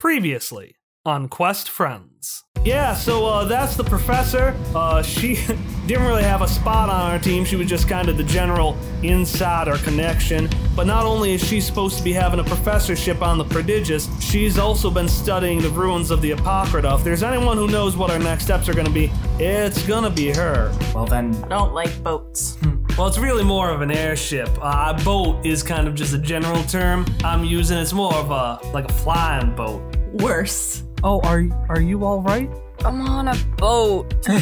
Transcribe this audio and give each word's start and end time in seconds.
Previously 0.00 0.76
on 1.04 1.28
Quest 1.28 1.68
Friends. 1.68 2.44
Yeah, 2.64 2.94
so 2.94 3.26
uh, 3.26 3.44
that's 3.44 3.76
the 3.76 3.84
professor. 3.84 4.56
Uh, 4.74 5.02
she 5.02 5.34
didn't 5.86 6.06
really 6.06 6.22
have 6.22 6.40
a 6.40 6.48
spot 6.48 6.88
on 6.88 7.10
our 7.10 7.18
team. 7.18 7.44
She 7.44 7.56
was 7.56 7.68
just 7.68 7.86
kind 7.86 8.08
of 8.08 8.16
the 8.16 8.24
general 8.24 8.78
insider 9.02 9.76
connection. 9.76 10.48
But 10.74 10.86
not 10.86 11.04
only 11.04 11.34
is 11.34 11.46
she 11.46 11.60
supposed 11.60 11.98
to 11.98 12.02
be 12.02 12.14
having 12.14 12.40
a 12.40 12.44
professorship 12.44 13.20
on 13.20 13.36
the 13.36 13.44
prodigious, 13.44 14.08
she's 14.22 14.58
also 14.58 14.90
been 14.90 15.08
studying 15.08 15.60
the 15.60 15.68
ruins 15.68 16.10
of 16.10 16.22
the 16.22 16.30
Apocrypha. 16.30 16.94
If 16.94 17.04
there's 17.04 17.22
anyone 17.22 17.58
who 17.58 17.68
knows 17.68 17.94
what 17.94 18.10
our 18.10 18.18
next 18.18 18.44
steps 18.44 18.70
are 18.70 18.74
going 18.74 18.86
to 18.86 18.92
be, 18.92 19.12
it's 19.38 19.86
going 19.86 20.04
to 20.04 20.10
be 20.10 20.32
her. 20.32 20.74
Well 20.94 21.04
then, 21.04 21.34
I 21.44 21.48
don't 21.48 21.74
like 21.74 22.02
boats. 22.02 22.56
Well, 22.96 23.06
it's 23.06 23.18
really 23.18 23.44
more 23.44 23.70
of 23.70 23.80
an 23.80 23.90
airship. 23.90 24.48
Uh, 24.60 24.94
a 24.96 25.04
boat 25.04 25.46
is 25.46 25.62
kind 25.62 25.88
of 25.88 25.94
just 25.94 26.12
a 26.12 26.18
general 26.18 26.62
term 26.64 27.06
I'm 27.24 27.44
using. 27.44 27.78
It's 27.78 27.92
more 27.92 28.14
of 28.14 28.30
a 28.30 28.60
like 28.72 28.86
a 28.86 28.92
flying 28.92 29.54
boat. 29.54 29.89
Worse. 30.14 30.84
Oh, 31.02 31.20
are 31.22 31.44
are 31.68 31.80
you 31.80 32.04
all 32.04 32.20
right? 32.22 32.50
I'm 32.84 33.00
on 33.02 33.28
a 33.28 33.36
boat. 33.56 34.14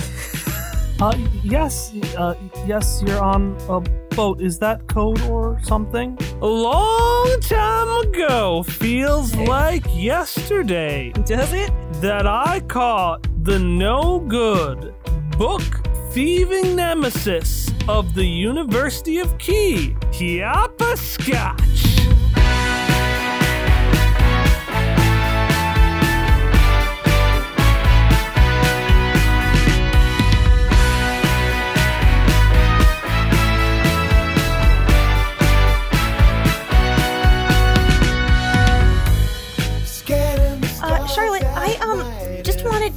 Uh, 1.00 1.16
yes, 1.44 1.94
uh, 2.16 2.34
yes, 2.66 3.00
you're 3.06 3.22
on 3.22 3.56
a 3.68 3.78
boat. 4.16 4.40
Is 4.40 4.58
that 4.58 4.84
code 4.88 5.20
or 5.30 5.60
something? 5.62 6.18
A 6.42 6.44
long 6.44 7.38
time 7.40 7.88
ago, 8.08 8.64
feels 8.64 9.32
like 9.36 9.84
yesterday, 9.94 11.12
Does 11.24 11.52
it? 11.52 11.70
that 12.00 12.26
I 12.26 12.58
caught 12.66 13.28
the 13.44 13.60
no 13.60 14.18
good 14.18 14.92
book 15.38 15.62
thieving 16.10 16.74
nemesis 16.74 17.70
of 17.86 18.12
the 18.16 18.26
University 18.26 19.18
of 19.18 19.38
Key, 19.38 19.94
Hopper 20.42 20.96
Scotch. 20.96 21.87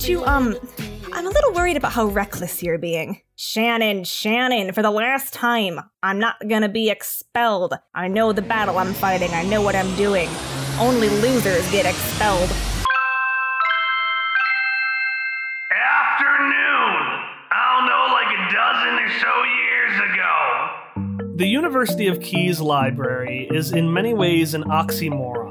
Just 0.01 0.19
wanted 0.19 0.25
to 0.25 0.25
um 0.25 0.55
I'm 1.13 1.27
a 1.27 1.29
little 1.29 1.53
worried 1.53 1.77
about 1.77 1.91
how 1.91 2.05
reckless 2.05 2.63
you're 2.63 2.77
being. 2.77 3.21
Shannon, 3.35 4.05
Shannon, 4.05 4.71
for 4.71 4.81
the 4.81 4.91
last 4.91 5.33
time, 5.33 5.79
I'm 6.01 6.19
not 6.19 6.35
gonna 6.47 6.69
be 6.69 6.89
expelled. 6.89 7.73
I 7.93 8.07
know 8.07 8.31
the 8.31 8.41
battle 8.41 8.77
I'm 8.77 8.93
fighting, 8.93 9.31
I 9.31 9.43
know 9.43 9.61
what 9.61 9.75
I'm 9.75 9.93
doing. 9.95 10.29
Only 10.79 11.09
losers 11.09 11.69
get 11.71 11.85
expelled. 11.85 12.49
Afternoon. 15.71 17.01
I 17.51 17.61
don't 17.75 17.87
know, 17.89 18.05
like 18.13 18.31
a 18.37 18.41
dozen 18.53 18.99
or 18.99 19.09
so 19.19 19.33
years 19.43 19.95
ago. 20.13 21.35
The 21.35 21.47
University 21.47 22.07
of 22.07 22.21
Keys 22.21 22.61
Library 22.61 23.49
is 23.51 23.73
in 23.73 23.91
many 23.91 24.13
ways 24.13 24.53
an 24.53 24.63
oxymoron. 24.63 25.50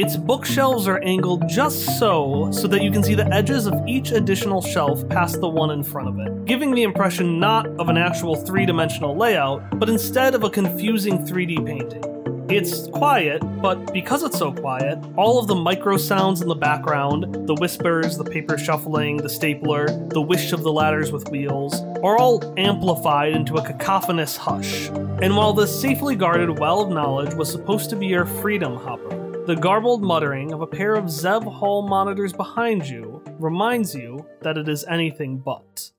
Its 0.00 0.16
bookshelves 0.16 0.88
are 0.88 0.98
angled 1.00 1.46
just 1.46 1.98
so 1.98 2.50
so 2.52 2.66
that 2.66 2.82
you 2.82 2.90
can 2.90 3.02
see 3.02 3.14
the 3.14 3.30
edges 3.34 3.66
of 3.66 3.74
each 3.86 4.12
additional 4.12 4.62
shelf 4.62 5.06
past 5.10 5.38
the 5.42 5.46
one 5.46 5.72
in 5.72 5.82
front 5.82 6.08
of 6.08 6.18
it, 6.18 6.46
giving 6.46 6.74
the 6.74 6.84
impression 6.84 7.38
not 7.38 7.66
of 7.78 7.90
an 7.90 7.98
actual 7.98 8.34
three-dimensional 8.34 9.14
layout, 9.14 9.78
but 9.78 9.90
instead 9.90 10.34
of 10.34 10.42
a 10.42 10.48
confusing 10.48 11.18
3D 11.18 11.66
painting. 11.66 12.02
It's 12.48 12.86
quiet, 12.86 13.42
but 13.60 13.92
because 13.92 14.22
it's 14.22 14.38
so 14.38 14.54
quiet, 14.54 14.98
all 15.16 15.38
of 15.38 15.48
the 15.48 15.54
micro 15.54 15.98
sounds 15.98 16.40
in 16.40 16.48
the 16.48 16.54
background, 16.54 17.46
the 17.46 17.54
whispers, 17.56 18.16
the 18.16 18.24
paper 18.24 18.56
shuffling, 18.56 19.18
the 19.18 19.28
stapler, 19.28 19.86
the 20.08 20.22
whish 20.22 20.52
of 20.52 20.62
the 20.62 20.72
ladders 20.72 21.12
with 21.12 21.28
wheels, 21.28 21.78
are 22.02 22.16
all 22.16 22.54
amplified 22.56 23.34
into 23.34 23.56
a 23.56 23.62
cacophonous 23.62 24.38
hush. 24.38 24.88
And 25.20 25.36
while 25.36 25.52
this 25.52 25.78
safely 25.78 26.16
guarded 26.16 26.58
well 26.58 26.80
of 26.80 26.88
knowledge 26.88 27.34
was 27.34 27.52
supposed 27.52 27.90
to 27.90 27.96
be 27.96 28.06
your 28.06 28.24
freedom 28.24 28.76
hopper, 28.76 29.29
the 29.50 29.56
garbled 29.56 30.00
muttering 30.00 30.52
of 30.52 30.60
a 30.60 30.66
pair 30.66 30.94
of 30.94 31.06
Zev 31.06 31.42
Hall 31.42 31.82
monitors 31.82 32.32
behind 32.32 32.86
you 32.86 33.20
reminds 33.40 33.92
you 33.92 34.24
that 34.42 34.56
it 34.56 34.68
is 34.68 34.84
anything 34.84 35.38
but. 35.38 35.90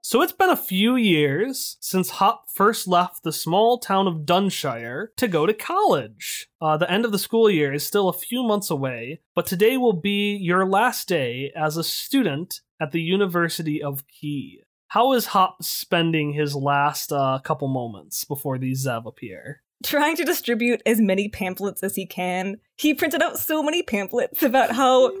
So 0.00 0.22
it's 0.22 0.32
been 0.32 0.50
a 0.50 0.56
few 0.56 0.94
years 0.94 1.76
since 1.80 2.08
Hop 2.10 2.44
first 2.48 2.86
left 2.86 3.24
the 3.24 3.32
small 3.32 3.78
town 3.78 4.06
of 4.06 4.24
Dunshire 4.24 5.08
to 5.16 5.26
go 5.26 5.44
to 5.44 5.52
college. 5.52 6.46
Uh, 6.62 6.76
the 6.76 6.88
end 6.88 7.04
of 7.04 7.10
the 7.10 7.18
school 7.18 7.50
year 7.50 7.72
is 7.72 7.84
still 7.84 8.08
a 8.08 8.12
few 8.12 8.44
months 8.44 8.70
away, 8.70 9.22
but 9.34 9.44
today 9.44 9.76
will 9.76 9.92
be 9.92 10.36
your 10.36 10.64
last 10.64 11.08
day 11.08 11.50
as 11.56 11.76
a 11.76 11.82
student 11.82 12.60
at 12.80 12.92
the 12.92 13.02
University 13.02 13.82
of 13.82 14.06
Key. 14.06 14.62
How 14.86 15.14
is 15.14 15.26
Hop 15.26 15.64
spending 15.64 16.34
his 16.34 16.54
last 16.54 17.10
uh, 17.10 17.40
couple 17.42 17.66
moments 17.66 18.24
before 18.24 18.56
these 18.56 18.86
Zev 18.86 19.04
appear? 19.04 19.62
Trying 19.84 20.16
to 20.16 20.24
distribute 20.24 20.82
as 20.84 21.00
many 21.00 21.28
pamphlets 21.28 21.82
as 21.82 21.94
he 21.94 22.06
can. 22.06 22.58
He 22.76 22.94
printed 22.94 23.22
out 23.22 23.38
so 23.38 23.62
many 23.62 23.82
pamphlets 23.82 24.42
about 24.42 24.72
how 24.72 25.12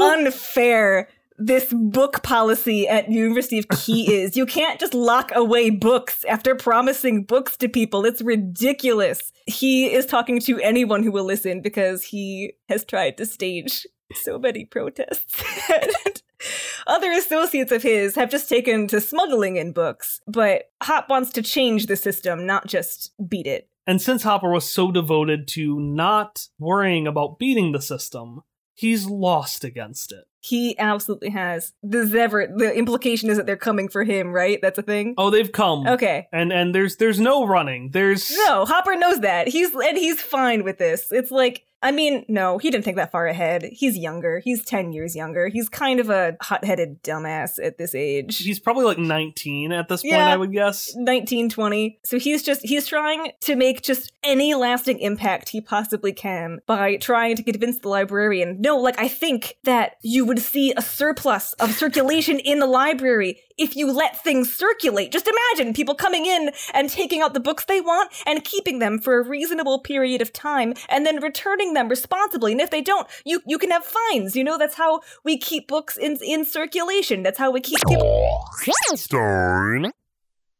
unfair 0.00 1.08
this 1.38 1.72
book 1.72 2.22
policy 2.22 2.88
at 2.88 3.10
University 3.10 3.58
of 3.58 3.68
Key 3.76 4.14
is. 4.14 4.36
You 4.36 4.46
can't 4.46 4.80
just 4.80 4.94
lock 4.94 5.32
away 5.34 5.70
books 5.70 6.24
after 6.24 6.54
promising 6.54 7.24
books 7.24 7.56
to 7.58 7.68
people. 7.68 8.04
It's 8.04 8.22
ridiculous. 8.22 9.32
He 9.46 9.92
is 9.92 10.06
talking 10.06 10.40
to 10.40 10.60
anyone 10.60 11.02
who 11.02 11.10
will 11.10 11.24
listen 11.24 11.60
because 11.60 12.04
he 12.04 12.54
has 12.68 12.84
tried 12.84 13.16
to 13.18 13.26
stage 13.26 13.86
so 14.14 14.38
many 14.38 14.64
protests. 14.64 15.42
and 15.70 16.22
other 16.86 17.10
associates 17.12 17.72
of 17.72 17.82
his 17.82 18.14
have 18.14 18.30
just 18.30 18.48
taken 18.48 18.86
to 18.88 19.00
smuggling 19.00 19.56
in 19.56 19.72
books, 19.72 20.20
but 20.26 20.70
Hop 20.82 21.08
wants 21.08 21.30
to 21.32 21.42
change 21.42 21.86
the 21.86 21.96
system, 21.96 22.46
not 22.46 22.66
just 22.66 23.12
beat 23.28 23.46
it. 23.46 23.68
And 23.86 24.02
since 24.02 24.22
Hopper 24.24 24.50
was 24.50 24.68
so 24.68 24.90
devoted 24.90 25.46
to 25.48 25.78
not 25.80 26.48
worrying 26.58 27.06
about 27.06 27.38
beating 27.38 27.72
the 27.72 27.80
system, 27.80 28.42
he's 28.74 29.06
lost 29.06 29.64
against 29.64 30.12
it. 30.12 30.24
He 30.40 30.78
absolutely 30.78 31.30
has. 31.30 31.72
The 31.82 32.04
Zever, 32.04 32.46
the 32.56 32.72
implication 32.72 33.30
is 33.30 33.36
that 33.36 33.46
they're 33.46 33.56
coming 33.56 33.88
for 33.88 34.04
him, 34.04 34.32
right? 34.32 34.60
That's 34.62 34.78
a 34.78 34.82
thing? 34.82 35.14
Oh, 35.18 35.30
they've 35.30 35.50
come. 35.50 35.86
Okay. 35.88 36.28
And 36.32 36.52
and 36.52 36.72
there's 36.72 36.96
there's 36.96 37.18
no 37.18 37.46
running. 37.46 37.90
There's 37.90 38.30
No, 38.30 38.64
Hopper 38.64 38.94
knows 38.94 39.20
that. 39.20 39.48
He's 39.48 39.74
and 39.74 39.98
he's 39.98 40.20
fine 40.20 40.62
with 40.62 40.78
this. 40.78 41.10
It's 41.10 41.32
like 41.32 41.64
I 41.86 41.92
mean, 41.92 42.24
no, 42.26 42.58
he 42.58 42.68
didn't 42.72 42.84
think 42.84 42.96
that 42.96 43.12
far 43.12 43.28
ahead. 43.28 43.62
He's 43.70 43.96
younger. 43.96 44.40
He's 44.40 44.64
10 44.64 44.92
years 44.92 45.14
younger. 45.14 45.46
He's 45.46 45.68
kind 45.68 46.00
of 46.00 46.10
a 46.10 46.36
hot-headed 46.42 47.00
dumbass 47.04 47.64
at 47.64 47.78
this 47.78 47.94
age. 47.94 48.38
he's 48.38 48.58
probably 48.58 48.84
like 48.84 48.98
19 48.98 49.70
at 49.70 49.88
this 49.88 50.02
point, 50.02 50.14
Yeah. 50.14 50.26
I 50.26 50.36
would 50.36 50.50
guess. 50.52 50.88
1920. 50.96 52.00
So 52.04 52.18
he's 52.18 52.42
just 52.42 52.62
he's 52.66 52.88
trying 52.88 53.30
to 53.42 53.54
make 53.54 53.82
just 53.82 54.12
any 54.24 54.54
lasting 54.54 54.98
impact 54.98 55.50
he 55.50 55.60
possibly 55.60 56.12
can 56.12 56.58
by 56.66 56.96
trying 56.96 57.36
to 57.36 57.44
convince 57.44 57.78
the 57.78 57.88
librarian. 57.88 58.60
No, 58.60 58.78
like 58.78 58.98
I 58.98 59.06
think 59.06 59.54
that 59.62 59.92
you 60.02 60.24
would 60.24 60.40
see 60.40 60.72
a 60.76 60.82
surplus 60.82 61.52
of 61.60 61.70
circulation 61.70 62.40
in 62.40 62.58
the 62.58 62.66
library 62.66 63.40
if 63.58 63.76
you 63.76 63.90
let 63.90 64.22
things 64.22 64.52
circulate. 64.52 65.12
Just 65.12 65.28
imagine 65.28 65.72
people 65.72 65.94
coming 65.94 66.26
in 66.26 66.50
and 66.74 66.90
taking 66.90 67.22
out 67.22 67.32
the 67.32 67.40
books 67.40 67.64
they 67.64 67.80
want 67.80 68.12
and 68.26 68.44
keeping 68.44 68.80
them 68.80 68.98
for 68.98 69.18
a 69.18 69.26
reasonable 69.26 69.78
period 69.78 70.20
of 70.20 70.32
time 70.32 70.74
and 70.88 71.06
then 71.06 71.22
returning 71.22 71.72
them 71.76 71.88
responsibly. 71.88 72.52
And 72.52 72.60
if 72.60 72.70
they 72.70 72.82
don't, 72.82 73.06
you 73.24 73.40
you 73.46 73.58
can 73.58 73.70
have 73.70 73.84
fines. 73.84 74.34
You 74.34 74.44
know, 74.44 74.58
that's 74.58 74.74
how 74.74 75.00
we 75.24 75.38
keep 75.38 75.68
books 75.68 75.96
in 75.96 76.18
in 76.22 76.44
circulation. 76.44 77.22
That's 77.22 77.38
how 77.38 77.50
we 77.52 77.60
keep 77.60 77.78
people 77.88 78.44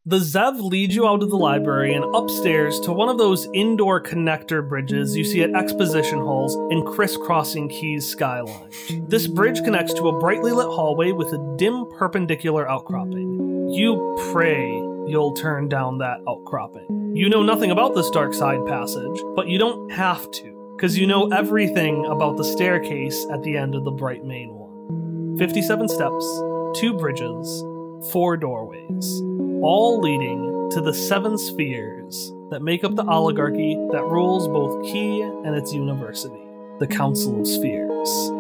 The 0.08 0.18
Zev 0.18 0.60
leads 0.60 0.94
you 0.94 1.08
out 1.08 1.24
of 1.24 1.30
the 1.30 1.36
library 1.36 1.92
and 1.92 2.04
upstairs 2.14 2.78
to 2.80 2.92
one 2.92 3.08
of 3.08 3.18
those 3.18 3.48
indoor 3.52 4.00
connector 4.00 4.66
bridges 4.66 5.16
you 5.16 5.24
see 5.24 5.42
at 5.42 5.52
exposition 5.52 6.20
halls 6.20 6.54
and 6.70 6.86
crisscrossing 6.86 7.68
Keys 7.68 8.06
skyline. 8.08 8.70
This 9.08 9.26
bridge 9.26 9.64
connects 9.64 9.94
to 9.94 10.08
a 10.08 10.16
brightly 10.20 10.52
lit 10.52 10.68
hallway 10.68 11.10
with 11.10 11.32
a 11.32 11.56
dim 11.58 11.90
perpendicular 11.98 12.70
outcropping. 12.70 13.68
You 13.72 14.16
pray 14.30 14.70
you'll 15.08 15.34
turn 15.34 15.68
down 15.68 15.98
that 15.98 16.20
outcropping. 16.28 17.16
You 17.16 17.28
know 17.28 17.42
nothing 17.42 17.70
about 17.70 17.94
this 17.94 18.10
dark 18.10 18.34
side 18.34 18.64
passage, 18.66 19.20
but 19.34 19.48
you 19.48 19.58
don't 19.58 19.90
have 19.90 20.30
to, 20.30 20.55
because 20.76 20.98
you 20.98 21.06
know 21.06 21.28
everything 21.28 22.04
about 22.04 22.36
the 22.36 22.44
staircase 22.44 23.26
at 23.32 23.42
the 23.42 23.56
end 23.56 23.74
of 23.74 23.84
the 23.84 23.90
bright 23.90 24.24
main 24.26 24.50
one. 24.52 25.38
57 25.38 25.88
steps, 25.88 26.42
two 26.78 26.92
bridges, 26.98 27.64
four 28.12 28.36
doorways, 28.36 29.20
all 29.62 29.98
leading 30.02 30.68
to 30.72 30.82
the 30.82 30.92
seven 30.92 31.38
spheres 31.38 32.30
that 32.50 32.60
make 32.60 32.84
up 32.84 32.94
the 32.94 33.06
oligarchy 33.06 33.74
that 33.90 34.04
rules 34.04 34.46
both 34.48 34.84
Key 34.84 35.22
and 35.22 35.56
its 35.56 35.72
university, 35.72 36.44
the 36.78 36.86
Council 36.86 37.40
of 37.40 37.46
Spheres. 37.46 38.30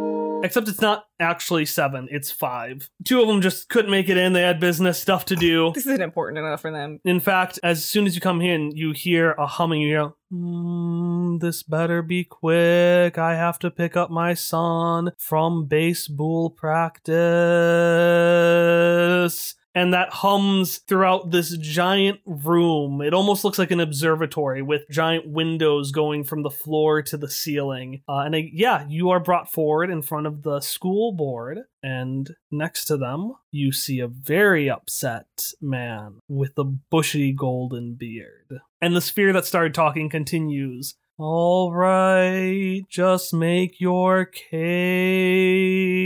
Except 0.44 0.68
it's 0.68 0.82
not 0.82 1.06
actually 1.18 1.64
seven, 1.64 2.06
it's 2.10 2.30
five. 2.30 2.90
Two 3.04 3.22
of 3.22 3.28
them 3.28 3.40
just 3.40 3.70
couldn't 3.70 3.90
make 3.90 4.10
it 4.10 4.18
in, 4.18 4.34
they 4.34 4.42
had 4.42 4.60
business 4.60 5.00
stuff 5.00 5.24
to 5.26 5.36
do. 5.36 5.72
This 5.74 5.86
isn't 5.86 6.02
important 6.02 6.38
enough 6.38 6.60
for 6.60 6.70
them. 6.70 7.00
In 7.04 7.20
fact, 7.20 7.58
as 7.62 7.82
soon 7.84 8.06
as 8.06 8.14
you 8.14 8.20
come 8.20 8.42
in, 8.42 8.72
you 8.76 8.92
hear 8.92 9.32
a 9.32 9.46
humming. 9.46 9.80
You 9.80 9.96
go, 9.96 10.15
Mm, 10.32 11.38
this 11.40 11.62
better 11.62 12.02
be 12.02 12.24
quick. 12.24 13.16
I 13.18 13.34
have 13.36 13.58
to 13.60 13.70
pick 13.70 13.96
up 13.96 14.10
my 14.10 14.34
son 14.34 15.12
from 15.18 15.66
baseball 15.66 16.50
practice. 16.50 17.14
And 19.76 19.92
that 19.92 20.08
hums 20.08 20.78
throughout 20.78 21.30
this 21.30 21.54
giant 21.58 22.20
room. 22.24 23.02
It 23.02 23.12
almost 23.12 23.44
looks 23.44 23.58
like 23.58 23.70
an 23.70 23.78
observatory 23.78 24.62
with 24.62 24.88
giant 24.90 25.28
windows 25.28 25.92
going 25.92 26.24
from 26.24 26.42
the 26.42 26.50
floor 26.50 27.02
to 27.02 27.18
the 27.18 27.28
ceiling. 27.28 28.00
Uh, 28.08 28.20
and 28.20 28.34
uh, 28.34 28.38
yeah, 28.52 28.86
you 28.88 29.10
are 29.10 29.20
brought 29.20 29.52
forward 29.52 29.90
in 29.90 30.00
front 30.00 30.26
of 30.26 30.42
the 30.42 30.60
school 30.60 31.12
board, 31.12 31.58
and 31.82 32.34
next 32.50 32.86
to 32.86 32.96
them, 32.96 33.34
you 33.50 33.70
see 33.70 34.00
a 34.00 34.08
very 34.08 34.70
upset 34.70 35.52
man 35.60 36.20
with 36.26 36.56
a 36.56 36.64
bushy 36.64 37.32
golden 37.32 37.94
beard. 37.94 38.60
And 38.80 38.96
the 38.96 39.02
sphere 39.02 39.34
that 39.34 39.44
started 39.44 39.74
talking 39.74 40.08
continues. 40.08 40.94
All 41.18 41.72
right, 41.72 42.82
just 42.88 43.32
make 43.32 43.80
your 43.80 44.24
case. 44.24 46.05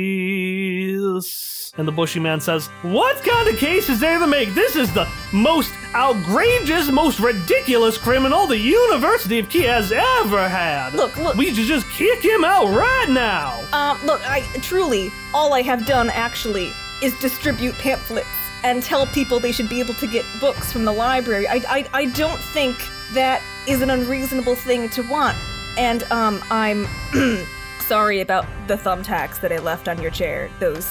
And 1.77 1.87
the 1.87 1.93
bushy 1.93 2.19
man 2.19 2.41
says, 2.41 2.67
What 2.83 3.23
kind 3.23 3.49
of 3.49 3.57
case 3.57 3.89
is 3.89 4.01
there 4.01 4.19
to 4.19 4.27
make? 4.27 4.55
This 4.55 4.77
is 4.77 4.93
the 4.93 5.09
most 5.33 5.73
outrageous, 5.95 6.91
most 6.91 7.21
ridiculous 7.21 7.97
criminal 7.97 8.47
the 8.47 8.59
University 8.59 9.39
of 9.39 9.49
Key 9.49 9.63
has 9.63 9.93
ever 9.93 10.49
had. 10.49 10.95
Look, 10.95 11.17
look. 11.17 11.37
We 11.37 11.55
should 11.55 11.67
just 11.67 11.89
kick 11.91 12.25
him 12.25 12.45
out 12.45 12.75
right 12.75 13.09
now. 13.09 13.63
Um, 13.73 14.05
look, 14.05 14.21
I 14.29 14.41
truly, 14.63 15.11
all 15.33 15.55
I 15.55 15.63
have 15.63 15.87
done 15.87 16.11
actually 16.11 16.73
is 17.03 17.17
distribute 17.21 17.75
pamphlets 17.77 18.27
and 18.63 18.83
tell 18.83 19.07
people 19.07 19.41
they 19.41 19.53
should 19.53 19.69
be 19.69 19.81
able 19.81 19.95
to 19.95 20.07
get 20.07 20.25
books 20.41 20.73
from 20.73 20.85
the 20.85 20.93
library. 20.93 21.47
I, 21.47 21.63
I, 21.69 21.89
I 21.93 22.05
don't 22.07 22.41
think 22.53 22.77
that 23.13 23.43
is 23.67 23.81
an 23.81 23.91
unreasonable 23.91 24.55
thing 24.55 24.89
to 24.91 25.03
want. 25.03 25.37
And 25.79 26.03
um, 26.05 26.43
I'm 26.51 26.87
sorry 27.87 28.21
about 28.21 28.47
the 28.67 28.77
thumbtacks 28.77 29.41
that 29.41 29.53
I 29.53 29.59
left 29.59 29.89
on 29.89 30.01
your 30.01 30.11
chair 30.11 30.51
those 30.59 30.85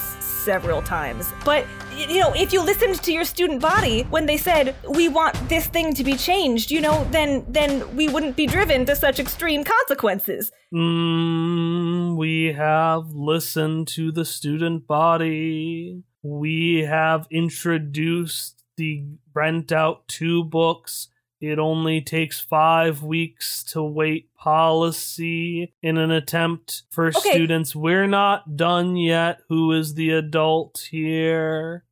several 0.49 0.81
times. 0.81 1.31
But 1.45 1.63
you 1.95 2.21
know, 2.21 2.33
if 2.33 2.51
you 2.53 2.59
listened 2.63 2.97
to 3.03 3.11
your 3.11 3.23
student 3.23 3.61
body 3.61 3.97
when 4.15 4.25
they 4.25 4.37
said 4.37 4.75
we 4.99 5.05
want 5.07 5.35
this 5.47 5.67
thing 5.67 5.93
to 5.93 6.03
be 6.03 6.15
changed, 6.29 6.71
you 6.71 6.81
know, 6.81 6.97
then 7.11 7.45
then 7.47 7.71
we 7.95 8.05
wouldn't 8.13 8.35
be 8.35 8.47
driven 8.47 8.79
to 8.89 8.95
such 8.95 9.19
extreme 9.19 9.63
consequences. 9.63 10.51
Mm, 10.73 12.17
we 12.17 12.53
have 12.53 13.05
listened 13.33 13.87
to 13.89 14.11
the 14.11 14.25
student 14.25 14.87
body. 14.87 16.01
We 16.23 16.59
have 16.97 17.27
introduced 17.29 18.63
the 18.75 19.05
rent 19.35 19.71
out 19.71 20.07
two 20.07 20.43
books 20.43 21.09
it 21.41 21.57
only 21.59 22.01
takes 22.01 22.39
five 22.41 23.01
weeks 23.03 23.63
to 23.65 23.81
wait 23.81 24.33
policy 24.35 25.73
in 25.81 25.97
an 25.97 26.11
attempt 26.11 26.83
for 26.89 27.07
Okay. 27.07 27.31
students. 27.31 27.75
We're 27.75 28.07
not 28.07 28.57
done 28.57 28.95
yet. 28.97 29.39
Who 29.49 29.71
is 29.71 29.93
the 29.93 30.11
adult 30.11 30.87
here? 30.91 31.85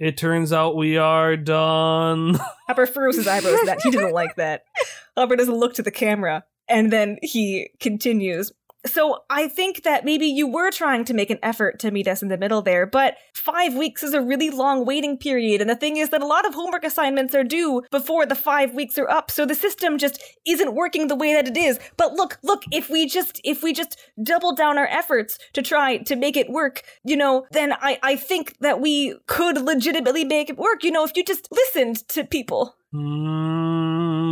It 0.00 0.16
turns 0.16 0.52
out 0.52 0.76
we 0.76 0.96
are 0.96 1.36
done. 1.36 2.34
Hopper 2.68 2.86
furrows 2.86 3.16
his 3.16 3.26
eyebrows 3.26 3.58
that. 3.66 3.80
He 3.82 3.90
didn't 3.90 4.12
like 4.12 4.36
that. 4.36 4.64
Hopper 5.16 5.36
doesn't 5.36 5.56
look 5.56 5.74
to 5.74 5.82
the 5.82 5.90
camera. 5.90 6.44
And 6.68 6.92
then 6.92 7.18
he 7.22 7.70
continues. 7.80 8.52
So 8.86 9.24
I 9.28 9.48
think 9.48 9.82
that 9.82 10.04
maybe 10.04 10.26
you 10.26 10.46
were 10.46 10.70
trying 10.70 11.04
to 11.06 11.14
make 11.14 11.30
an 11.30 11.38
effort 11.42 11.78
to 11.80 11.90
meet 11.90 12.06
us 12.06 12.22
in 12.22 12.28
the 12.28 12.38
middle 12.38 12.62
there, 12.62 12.86
but 12.86 13.16
five 13.34 13.74
weeks 13.74 14.02
is 14.02 14.14
a 14.14 14.20
really 14.20 14.50
long 14.50 14.84
waiting 14.86 15.18
period. 15.18 15.60
And 15.60 15.68
the 15.68 15.76
thing 15.76 15.96
is 15.96 16.10
that 16.10 16.22
a 16.22 16.26
lot 16.26 16.46
of 16.46 16.54
homework 16.54 16.84
assignments 16.84 17.34
are 17.34 17.44
due 17.44 17.82
before 17.90 18.24
the 18.24 18.36
five 18.36 18.74
weeks 18.74 18.96
are 18.96 19.08
up. 19.10 19.30
So 19.30 19.44
the 19.44 19.54
system 19.54 19.98
just 19.98 20.22
isn't 20.46 20.74
working 20.74 21.08
the 21.08 21.16
way 21.16 21.32
that 21.34 21.48
it 21.48 21.56
is. 21.56 21.80
But 21.96 22.14
look, 22.14 22.38
look, 22.42 22.62
if 22.70 22.88
we 22.88 23.06
just 23.06 23.40
if 23.42 23.62
we 23.62 23.72
just 23.72 23.98
double 24.22 24.54
down 24.54 24.78
our 24.78 24.86
efforts 24.86 25.38
to 25.54 25.62
try 25.62 25.98
to 25.98 26.14
make 26.14 26.36
it 26.36 26.48
work, 26.48 26.82
you 27.04 27.16
know, 27.16 27.46
then 27.50 27.72
I, 27.72 27.98
I 28.02 28.16
think 28.16 28.58
that 28.60 28.80
we 28.80 29.16
could 29.26 29.58
legitimately 29.58 30.24
make 30.24 30.50
it 30.50 30.56
work. 30.56 30.84
You 30.84 30.92
know, 30.92 31.04
if 31.04 31.16
you 31.16 31.24
just 31.24 31.48
listened 31.50 32.06
to 32.08 32.24
people. 32.24 32.76
Hmm, 32.92 33.47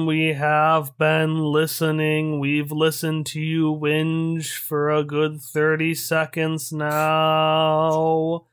we 0.06 0.34
have 0.34 0.96
been 0.96 1.44
listening. 1.44 2.40
We've 2.40 2.72
listened 2.72 3.26
to 3.26 3.40
you 3.40 3.74
whinge 3.74 4.56
for 4.56 4.90
a 4.90 5.04
good 5.04 5.42
30 5.42 5.94
seconds 5.94 6.72
now. 6.72 8.46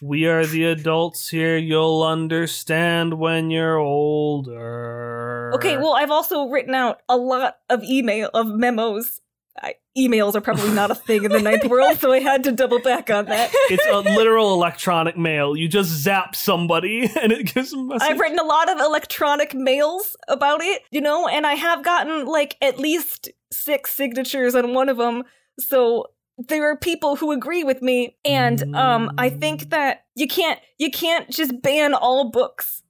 We 0.00 0.26
are 0.26 0.46
the 0.46 0.64
adults 0.64 1.28
here. 1.28 1.56
You'll 1.56 2.02
understand 2.02 3.14
when 3.18 3.50
you're 3.50 3.78
older. 3.78 5.52
Okay, 5.54 5.76
well, 5.76 5.94
I've 5.94 6.10
also 6.10 6.46
written 6.46 6.74
out 6.74 7.00
a 7.08 7.16
lot 7.16 7.58
of 7.68 7.82
email 7.82 8.30
of 8.32 8.46
memos. 8.48 9.20
I, 9.60 9.74
emails 9.96 10.34
are 10.34 10.40
probably 10.40 10.70
not 10.70 10.90
a 10.90 10.94
thing 10.94 11.24
in 11.24 11.32
the 11.32 11.40
ninth 11.40 11.64
world, 11.64 11.98
so 11.98 12.12
I 12.12 12.20
had 12.20 12.44
to 12.44 12.52
double 12.52 12.78
back 12.78 13.10
on 13.10 13.26
that. 13.26 13.50
it's 13.70 13.84
a 13.86 13.98
literal 14.16 14.54
electronic 14.54 15.16
mail. 15.16 15.56
You 15.56 15.68
just 15.68 15.90
zap 15.90 16.34
somebody 16.34 17.10
and 17.20 17.32
it 17.32 17.52
gives 17.54 17.70
them 17.70 17.80
a 17.80 17.94
message. 17.94 18.08
I've 18.08 18.20
written 18.20 18.38
a 18.38 18.44
lot 18.44 18.70
of 18.70 18.78
electronic 18.78 19.54
mails 19.54 20.16
about 20.28 20.60
it, 20.62 20.82
you 20.90 21.00
know, 21.00 21.28
and 21.28 21.46
I 21.46 21.54
have 21.54 21.84
gotten 21.84 22.26
like 22.26 22.56
at 22.62 22.78
least 22.78 23.30
six 23.52 23.92
signatures 23.92 24.54
on 24.54 24.72
one 24.72 24.88
of 24.88 24.96
them. 24.96 25.24
So 25.58 26.06
there 26.48 26.70
are 26.70 26.76
people 26.76 27.16
who 27.16 27.32
agree 27.32 27.64
with 27.64 27.82
me, 27.82 28.16
and 28.24 28.74
um, 28.74 29.12
I 29.18 29.28
think 29.28 29.70
that 29.70 30.04
you 30.14 30.26
can't 30.26 30.58
you 30.78 30.90
can't 30.90 31.28
just 31.28 31.60
ban 31.60 31.92
all 31.92 32.30
books. 32.30 32.82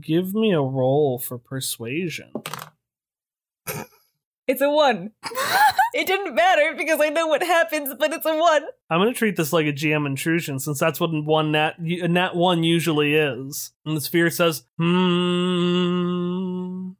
Give 0.00 0.32
me 0.34 0.52
a 0.52 0.60
roll 0.60 1.18
for 1.18 1.38
persuasion. 1.38 2.30
It's 4.48 4.62
a 4.62 4.70
one. 4.70 5.10
it 5.94 6.06
didn't 6.06 6.34
matter 6.34 6.74
because 6.74 7.00
I 7.02 7.10
know 7.10 7.26
what 7.26 7.42
happens, 7.42 7.92
but 7.98 8.14
it's 8.14 8.24
a 8.24 8.34
one. 8.34 8.62
I'm 8.88 8.98
gonna 8.98 9.12
treat 9.12 9.36
this 9.36 9.52
like 9.52 9.66
a 9.66 9.74
GM 9.74 10.06
intrusion 10.06 10.58
since 10.58 10.80
that's 10.80 10.98
what 10.98 11.10
one 11.12 11.52
nat 11.52 11.74
a 11.78 12.08
nat 12.08 12.34
one 12.34 12.64
usually 12.64 13.14
is. 13.14 13.72
And 13.84 13.94
the 13.94 14.00
sphere 14.00 14.30
says, 14.30 14.62
"Hmm, 14.78 15.72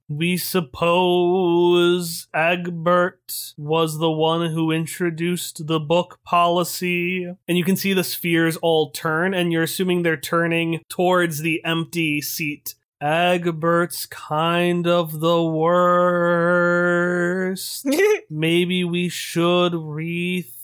we 0.09 0.37
suppose 0.37 2.29
Egbert 2.35 3.55
was 3.56 3.99
the 3.99 4.11
one 4.11 4.51
who 4.51 4.71
introduced 4.71 5.67
the 5.67 5.81
book 5.81 6.21
policy." 6.27 7.35
And 7.49 7.56
you 7.56 7.65
can 7.65 7.77
see 7.77 7.94
the 7.94 8.05
spheres 8.05 8.59
all 8.59 8.91
turn, 8.91 9.33
and 9.33 9.55
you're 9.55 9.62
assuming 9.62 10.03
they're 10.03 10.19
turning 10.19 10.81
towards 10.91 11.39
the 11.39 11.65
empty 11.65 12.21
seat. 12.21 12.75
Egbert's 13.01 14.06
kind 14.06 14.87
of 14.87 15.21
the 15.21 15.43
worst. 15.43 16.57
Maybe 18.31 18.85
we 18.85 19.09
should 19.09 19.73
rethink. 19.73 20.57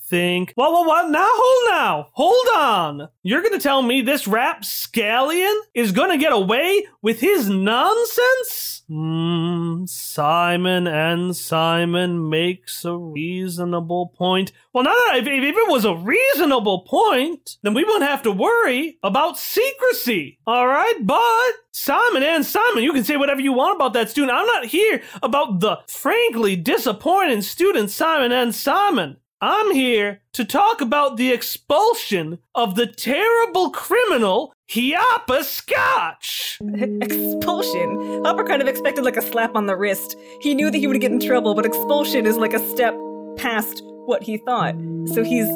What, 0.54 0.72
what, 0.72 0.86
what? 0.86 1.10
Now, 1.10 1.28
hold 1.30 1.70
now. 1.70 2.08
Hold 2.12 2.46
on. 2.56 3.08
You're 3.22 3.42
gonna 3.42 3.58
tell 3.58 3.82
me 3.82 4.00
this 4.00 4.28
rapscallion 4.28 5.54
is 5.74 5.92
gonna 5.92 6.18
get 6.18 6.32
away 6.32 6.86
with 7.02 7.20
his 7.20 7.48
nonsense? 7.48 8.82
Hmm, 8.88 9.86
Simon 9.86 10.86
and 10.86 11.34
Simon 11.34 12.28
makes 12.28 12.84
a 12.84 12.96
reasonable 12.96 14.08
point. 14.08 14.52
Well, 14.72 14.84
now 14.84 14.92
that 14.92 15.16
if 15.16 15.26
it 15.26 15.70
was 15.70 15.84
a 15.84 15.94
reasonable 15.94 16.80
point, 16.80 17.56
then 17.62 17.72
we 17.72 17.82
wouldn't 17.82 18.02
have 18.04 18.22
to 18.24 18.30
worry 18.30 18.98
about 19.02 19.38
secrecy. 19.38 20.38
All 20.46 20.66
right, 20.66 20.98
but 21.02 21.52
Simon 21.72 22.22
and 22.22 22.44
Simon, 22.44 22.84
you 22.84 22.92
can 22.92 23.04
say 23.04 23.16
whatever 23.16 23.40
you 23.40 23.52
want 23.52 23.76
about 23.76 23.94
that 23.94 24.10
student. 24.10 24.36
I'm 24.36 24.46
not 24.46 24.66
here 24.66 25.02
about 25.22 25.60
the 25.60 25.78
frankly 25.88 26.54
disappointing 26.54 27.42
student 27.42 27.90
Simon 27.90 28.32
and 28.32 28.54
Simon. 28.54 29.16
I'm 29.46 29.74
here 29.74 30.22
to 30.32 30.42
talk 30.42 30.80
about 30.80 31.18
the 31.18 31.30
expulsion 31.30 32.38
of 32.54 32.76
the 32.76 32.86
terrible 32.86 33.68
criminal 33.68 34.54
Hopper 34.70 35.42
Scotch. 35.44 36.58
expulsion. 37.02 38.24
Hopper 38.24 38.44
kind 38.44 38.62
of 38.62 38.68
expected 38.68 39.04
like 39.04 39.18
a 39.18 39.20
slap 39.20 39.54
on 39.54 39.66
the 39.66 39.76
wrist. 39.76 40.16
He 40.40 40.54
knew 40.54 40.70
that 40.70 40.78
he 40.78 40.86
would 40.86 40.98
get 40.98 41.12
in 41.12 41.20
trouble, 41.20 41.54
but 41.54 41.66
expulsion 41.66 42.24
is 42.24 42.38
like 42.38 42.54
a 42.54 42.70
step 42.70 42.94
past 43.36 43.82
what 44.06 44.22
he 44.22 44.38
thought. 44.38 44.76
So 45.12 45.22
he's 45.22 45.48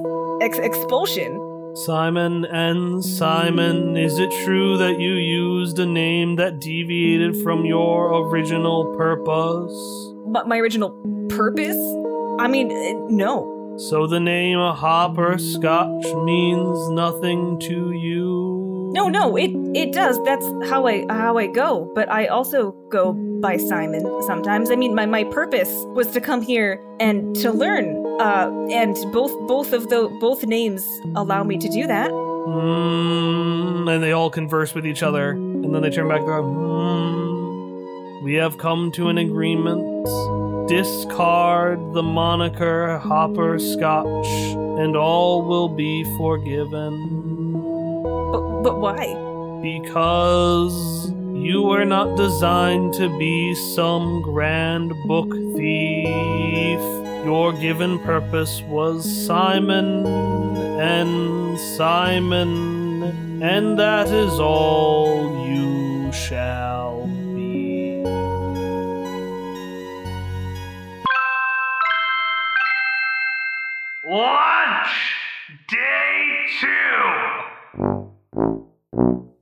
ex- 0.42 0.58
expulsion. 0.58 1.42
Simon 1.86 2.44
and 2.44 3.02
Simon, 3.02 3.96
is 3.96 4.18
it 4.18 4.30
true 4.44 4.76
that 4.76 5.00
you 5.00 5.12
used 5.12 5.78
a 5.78 5.86
name 5.86 6.36
that 6.36 6.60
deviated 6.60 7.42
from 7.42 7.64
your 7.64 8.12
original 8.28 8.94
purpose? 8.98 9.72
But 10.26 10.46
my 10.46 10.58
original 10.58 10.90
purpose? 11.30 11.78
I 12.38 12.48
mean, 12.48 12.70
uh, 12.70 13.06
no. 13.08 13.57
So 13.78 14.08
the 14.08 14.18
name 14.18 14.58
Hopper 14.58 15.38
Scotch 15.38 16.04
means 16.24 16.88
nothing 16.90 17.60
to 17.60 17.92
you? 17.92 18.90
No, 18.92 19.08
no, 19.08 19.36
it 19.36 19.52
it 19.72 19.92
does. 19.92 20.18
That's 20.24 20.44
how 20.68 20.88
I 20.88 21.06
how 21.08 21.38
I 21.38 21.46
go. 21.46 21.88
But 21.94 22.10
I 22.10 22.26
also 22.26 22.72
go 22.88 23.12
by 23.40 23.56
Simon 23.56 24.02
sometimes. 24.22 24.72
I 24.72 24.74
mean, 24.74 24.96
my 24.96 25.06
my 25.06 25.22
purpose 25.22 25.70
was 25.94 26.08
to 26.08 26.20
come 26.20 26.42
here 26.42 26.82
and 26.98 27.36
to 27.36 27.52
learn. 27.52 28.04
Uh, 28.20 28.50
and 28.72 28.96
both 29.12 29.32
both 29.46 29.72
of 29.72 29.88
the 29.90 30.08
both 30.20 30.42
names 30.42 30.84
allow 31.14 31.44
me 31.44 31.56
to 31.58 31.68
do 31.68 31.86
that. 31.86 32.10
Mm, 32.10 33.94
and 33.94 34.02
they 34.02 34.10
all 34.10 34.28
converse 34.28 34.74
with 34.74 34.86
each 34.86 35.04
other, 35.04 35.30
and 35.30 35.72
then 35.72 35.82
they 35.82 35.90
turn 35.90 36.08
back. 36.08 36.22
They're 36.22 36.42
mm. 36.42 38.22
we 38.24 38.34
have 38.34 38.58
come 38.58 38.90
to 38.92 39.08
an 39.08 39.18
agreement. 39.18 40.08
Discard 40.68 41.94
the 41.94 42.02
moniker 42.02 42.98
Hopper 42.98 43.58
Scotch, 43.58 44.26
and 44.78 44.94
all 44.94 45.42
will 45.42 45.70
be 45.70 46.04
forgiven. 46.18 47.54
But, 48.30 48.62
but 48.64 48.78
why? 48.78 49.14
Because 49.62 51.10
you 51.32 51.62
were 51.62 51.86
not 51.86 52.18
designed 52.18 52.92
to 52.94 53.08
be 53.18 53.54
some 53.54 54.20
grand 54.20 54.92
book 55.06 55.32
thief. 55.56 56.80
Your 57.24 57.54
given 57.54 57.98
purpose 58.00 58.60
was 58.68 59.10
Simon 59.26 60.04
and 60.06 61.58
Simon, 61.78 63.42
and 63.42 63.78
that 63.78 64.08
is 64.08 64.38
all 64.38 65.48
you 65.48 66.12
shall 66.12 67.07
Lunch! 74.10 74.88
Day 75.68 76.46
two! 76.62 78.14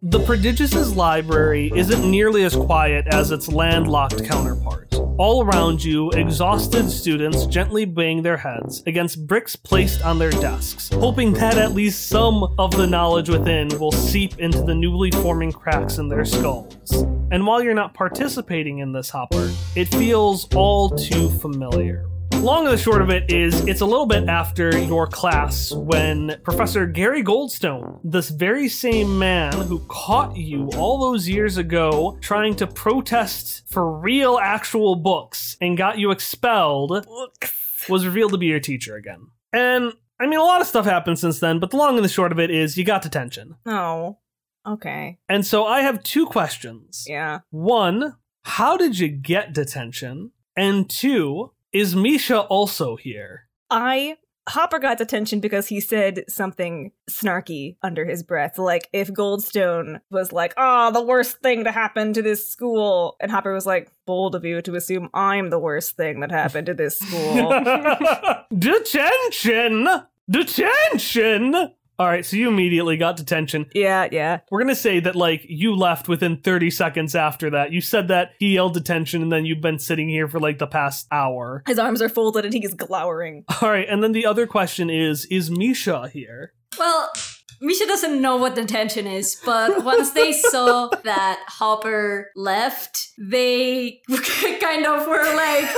The 0.03 0.19
Prodigious's 0.27 0.97
library 0.97 1.71
isn't 1.73 2.11
nearly 2.11 2.43
as 2.43 2.57
quiet 2.57 3.07
as 3.07 3.31
its 3.31 3.47
landlocked 3.47 4.25
counterpart. 4.25 4.93
All 5.19 5.45
around 5.45 5.85
you, 5.85 6.11
exhausted 6.11 6.91
students 6.91 7.47
gently 7.47 7.85
bang 7.85 8.23
their 8.23 8.39
heads 8.39 8.83
against 8.89 9.25
bricks 9.29 9.55
placed 9.55 10.03
on 10.03 10.19
their 10.19 10.33
desks, 10.33 10.89
hoping 10.95 11.33
that 11.35 11.59
at 11.59 11.71
least 11.71 12.09
some 12.09 12.53
of 12.59 12.77
the 12.77 12.89
knowledge 12.89 13.29
within 13.29 13.69
will 13.79 13.93
seep 13.93 14.41
into 14.41 14.63
the 14.63 14.75
newly 14.75 15.13
forming 15.13 15.53
cracks 15.53 15.99
in 15.99 16.09
their 16.09 16.25
skulls. 16.25 17.05
And 17.31 17.47
while 17.47 17.63
you're 17.63 17.73
not 17.73 17.95
participating 17.95 18.79
in 18.79 18.91
this, 18.91 19.11
Hopper, 19.11 19.53
it 19.77 19.87
feels 19.91 20.53
all 20.55 20.91
too 20.91 21.31
familiar. 21.31 22.09
Long 22.47 22.65
and 22.65 22.75
the 22.75 22.81
short 22.81 23.03
of 23.03 23.11
it 23.11 23.29
is, 23.29 23.67
it's 23.67 23.81
a 23.81 23.85
little 23.85 24.07
bit 24.07 24.29
after 24.29 24.79
your 24.79 25.09
class 25.09 25.73
when 25.73 26.41
Professor 26.45 26.87
Gary 26.87 27.25
Goldstone, 27.25 27.99
this 28.05 28.29
very 28.29 28.69
same 28.69 29.19
man 29.19 29.53
who 29.53 29.81
caught 29.89 30.37
you 30.37 30.71
all 30.77 31.01
those 31.01 31.29
years 31.29 31.57
ago 31.57 32.17
trying 32.21 32.55
to 32.55 32.69
protest 32.69 33.65
for 33.67 33.99
real 33.99 34.39
actual 34.41 34.95
books 34.95 35.57
and 35.61 35.77
got 35.77 35.99
you 35.99 36.13
expelled, 36.13 37.05
was 37.89 38.07
revealed 38.07 38.31
to 38.31 38.39
be 38.39 38.47
your 38.47 38.61
teacher 38.61 38.95
again. 38.95 39.27
And 39.53 39.95
I 40.21 40.29
mean, 40.29 40.39
a 40.39 40.45
lot 40.45 40.61
of 40.61 40.69
stuff 40.69 40.85
happened 40.85 41.19
since 41.19 41.41
then, 41.41 41.59
but 41.59 41.73
the 41.73 41.77
long 41.77 41.97
and 41.97 42.05
the 42.05 42.09
short 42.09 42.31
of 42.31 42.39
it 42.39 42.53
is, 42.53 42.79
you 42.79 42.85
got 42.85 43.03
detention. 43.03 43.57
Oh, 43.67 44.19
okay. 44.65 45.19
And 45.29 45.45
so 45.45 45.67
I 45.67 45.81
have 45.81 46.05
two 46.05 46.27
questions. 46.27 47.07
Yeah. 47.09 47.41
One, 47.51 48.15
how 48.45 48.77
did 48.77 49.01
you 49.01 49.09
get 49.09 49.53
detention? 49.53 50.31
And 50.57 50.89
two, 50.89 51.51
is 51.77 51.95
Misha 51.95 52.41
also 52.41 52.97
here? 52.97 53.49
I 53.71 54.17
Hopper 54.49 54.79
got 54.79 54.97
detention 54.97 55.41
because 55.41 55.67
he 55.67 55.81
said 55.81 56.25
something 56.29 56.93
snarky 57.11 57.77
under 57.83 58.05
his 58.07 58.23
breath, 58.23 58.59
like 58.59 58.89
if 58.93 59.13
Goldstone 59.13 60.01
was 60.09 60.33
like, 60.33 60.55
"Oh, 60.57 60.91
the 60.93 61.03
worst 61.03 61.39
thing 61.43 61.65
to 61.65 61.73
happen 61.73 62.15
to 62.15 62.23
this 62.23 62.49
school," 62.49 63.17
and 63.21 63.31
Hopper 63.31 63.53
was 63.53 63.67
like, 63.67 63.91
"Bold 64.07 64.35
of 64.35 64.45
you 64.45 64.63
to 64.63 64.77
assume 64.77 65.11
I'm 65.13 65.51
the 65.51 65.59
worst 65.59 65.97
thing 65.97 66.21
that 66.21 66.31
happened 66.31 66.67
to 66.67 66.75
this 66.75 66.99
school." 67.01 67.51
detention! 68.57 69.89
Detention! 70.31 71.73
All 71.99 72.07
right, 72.07 72.25
so 72.25 72.37
you 72.37 72.49
immediately 72.49 72.97
got 72.97 73.17
detention. 73.17 73.67
yeah, 73.75 74.09
yeah. 74.13 74.41
We're 74.51 74.61
going 74.63 74.75
to 74.75 74.81
say 74.81 75.01
that, 75.01 75.17
like, 75.17 75.47
you 75.49 75.75
left 75.75 76.09
within 76.09 76.37
30 76.39 76.71
seconds 76.71 77.15
after 77.15 77.51
that. 77.51 77.73
You 77.73 77.81
said 77.81 78.09
that 78.09 78.33
he 78.39 78.55
yelled 78.55 78.75
detention, 78.75 79.23
and 79.23 79.33
then 79.33 79.47
you've 79.47 79.63
been 79.63 79.79
sitting 79.79 80.09
here 80.09 80.29
for, 80.29 80.39
like, 80.39 80.59
the 80.59 80.67
past 80.67 81.07
hour. 81.11 81.63
His 81.67 81.79
arms 81.79 82.03
are 82.03 82.09
folded 82.09 82.45
and 82.45 82.53
he's 82.53 82.75
glowering. 82.75 83.45
All 83.63 83.71
right, 83.71 83.89
and 83.89 84.03
then 84.03 84.13
the 84.13 84.27
other 84.27 84.47
question 84.47 84.91
is 84.91 85.25
Is 85.27 85.51
Misha 85.51 86.09
here? 86.09 86.53
Well, 86.79 87.11
Misha 87.61 87.87
doesn't 87.87 88.21
know 88.21 88.37
what 88.37 88.55
detention 88.55 89.07
is, 89.07 89.41
but 89.45 89.85
once 89.85 90.11
they 90.11 90.33
saw 90.53 90.89
that 91.05 91.43
Hopper 91.47 92.31
left, 92.37 93.09
they 93.19 94.01
kind 94.61 94.87
of 94.87 95.07
were 95.07 95.35
like, 95.35 95.69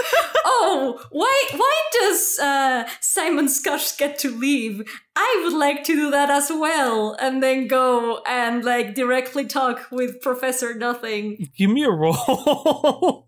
"Oh, 0.44 1.00
why? 1.10 1.44
Why 1.56 1.82
does 2.00 2.38
uh, 2.38 2.88
Simon 3.00 3.48
Scotch 3.48 3.96
get 3.98 4.18
to 4.20 4.30
leave? 4.30 4.82
I 5.16 5.40
would 5.44 5.56
like 5.56 5.84
to 5.84 5.94
do 5.94 6.10
that 6.10 6.30
as 6.30 6.50
well." 6.50 7.16
And 7.20 7.42
then 7.42 7.68
go 7.68 8.22
and 8.26 8.64
like 8.64 8.94
directly 8.94 9.46
talk 9.46 9.90
with 9.90 10.20
Professor 10.20 10.74
Nothing. 10.74 11.48
Give 11.56 11.70
me 11.70 11.84
a 11.84 11.90
roll. 11.90 13.26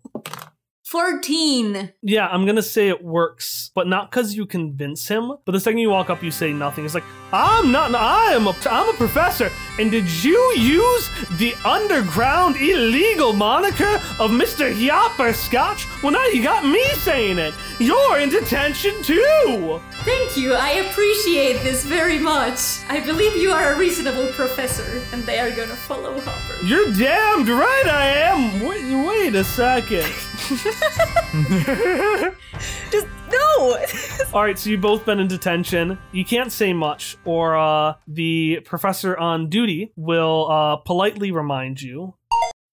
Fourteen. 0.91 1.93
yeah, 2.01 2.27
I'm 2.27 2.45
to 2.45 2.61
say 2.61 2.89
it 2.89 3.01
works, 3.01 3.71
but 3.73 3.87
not 3.87 4.11
because 4.11 4.35
you 4.35 4.45
convince 4.45 5.07
him. 5.07 5.31
But 5.45 5.53
the 5.53 5.59
second 5.61 5.77
you 5.77 5.89
walk 5.89 6.09
up, 6.09 6.21
you 6.21 6.31
say 6.31 6.51
nothing. 6.51 6.83
It's 6.83 6.93
like, 6.93 7.05
I'm 7.31 7.71
not, 7.71 7.95
I 7.95 8.33
am 8.33 8.45
a, 8.45 8.53
I'm 8.69 8.89
a 8.89 8.97
professor. 8.97 9.49
And 9.79 9.89
did 9.89 10.05
you 10.21 10.37
use 10.57 11.09
the 11.37 11.55
underground 11.63 12.57
illegal 12.57 13.31
moniker 13.31 13.95
of 14.19 14.31
Mr. 14.31 14.69
Hopper 14.89 15.31
Scotch? 15.31 15.87
Well, 16.03 16.11
now 16.11 16.25
you 16.25 16.43
got 16.43 16.65
me 16.65 16.83
saying 16.95 17.39
it. 17.39 17.53
You're 17.79 18.19
in 18.19 18.27
detention 18.27 19.01
too. 19.01 19.79
Thank 20.03 20.35
you. 20.35 20.55
I 20.55 20.71
appreciate 20.71 21.63
this 21.63 21.85
very 21.85 22.19
much. 22.19 22.59
I 22.89 22.99
believe 22.99 23.37
you 23.37 23.53
are 23.53 23.71
a 23.75 23.77
reasonable 23.77 24.27
professor, 24.33 25.01
and 25.13 25.23
they 25.23 25.39
are 25.39 25.51
gonna 25.51 25.73
follow 25.73 26.19
Hopper. 26.19 26.65
You're 26.65 26.91
damned 26.91 27.47
right 27.47 27.87
I 27.87 28.07
am. 28.07 28.59
Wait, 28.67 29.07
wait 29.07 29.35
a 29.35 29.45
second. 29.45 30.11
Just 32.91 33.07
no. 33.31 33.77
All 34.33 34.43
right, 34.43 34.57
so 34.57 34.69
you've 34.69 34.81
both 34.81 35.05
been 35.05 35.19
in 35.19 35.27
detention. 35.27 35.99
You 36.11 36.25
can't 36.25 36.51
say 36.51 36.73
much, 36.73 37.15
or 37.25 37.55
uh, 37.55 37.93
the 38.07 38.59
professor 38.65 39.15
on 39.17 39.49
duty 39.49 39.93
will 39.95 40.49
uh, 40.49 40.77
politely 40.77 41.31
remind 41.31 41.81
you. 41.81 42.15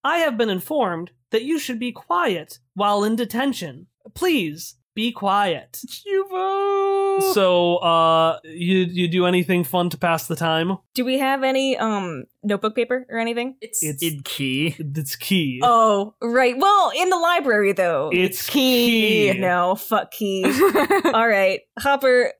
I 0.03 0.17
have 0.17 0.37
been 0.37 0.49
informed 0.49 1.11
that 1.31 1.43
you 1.43 1.59
should 1.59 1.79
be 1.79 1.91
quiet 1.91 2.59
while 2.73 3.03
in 3.03 3.15
detention. 3.15 3.87
Please 4.15 4.75
be 4.99 5.11
quiet. 5.13 5.79
Cubo! 5.87 7.33
So, 7.33 7.77
uh, 7.77 8.39
you 8.43 8.79
you 8.79 9.07
do 9.07 9.25
anything 9.25 9.63
fun 9.63 9.89
to 9.91 9.97
pass 9.97 10.27
the 10.27 10.35
time? 10.35 10.77
Do 10.93 11.05
we 11.05 11.19
have 11.19 11.43
any 11.43 11.77
um 11.77 12.25
notebook 12.43 12.75
paper 12.75 13.05
or 13.09 13.17
anything? 13.17 13.55
It's, 13.61 13.81
It's 13.81 14.03
In 14.03 14.21
key. 14.23 14.75
it's 14.77 15.15
key. 15.15 15.61
Oh, 15.63 16.15
right. 16.21 16.55
Well, 16.57 16.91
in 16.97 17.09
the 17.09 17.17
library 17.17 17.71
though. 17.73 18.09
it's 18.11 18.49
key. 18.49 19.31
No, 19.39 19.75
fuck 19.75 20.11
key. 20.11 20.43
All 21.13 21.27
right. 21.27 21.61
Hopper 21.79 22.33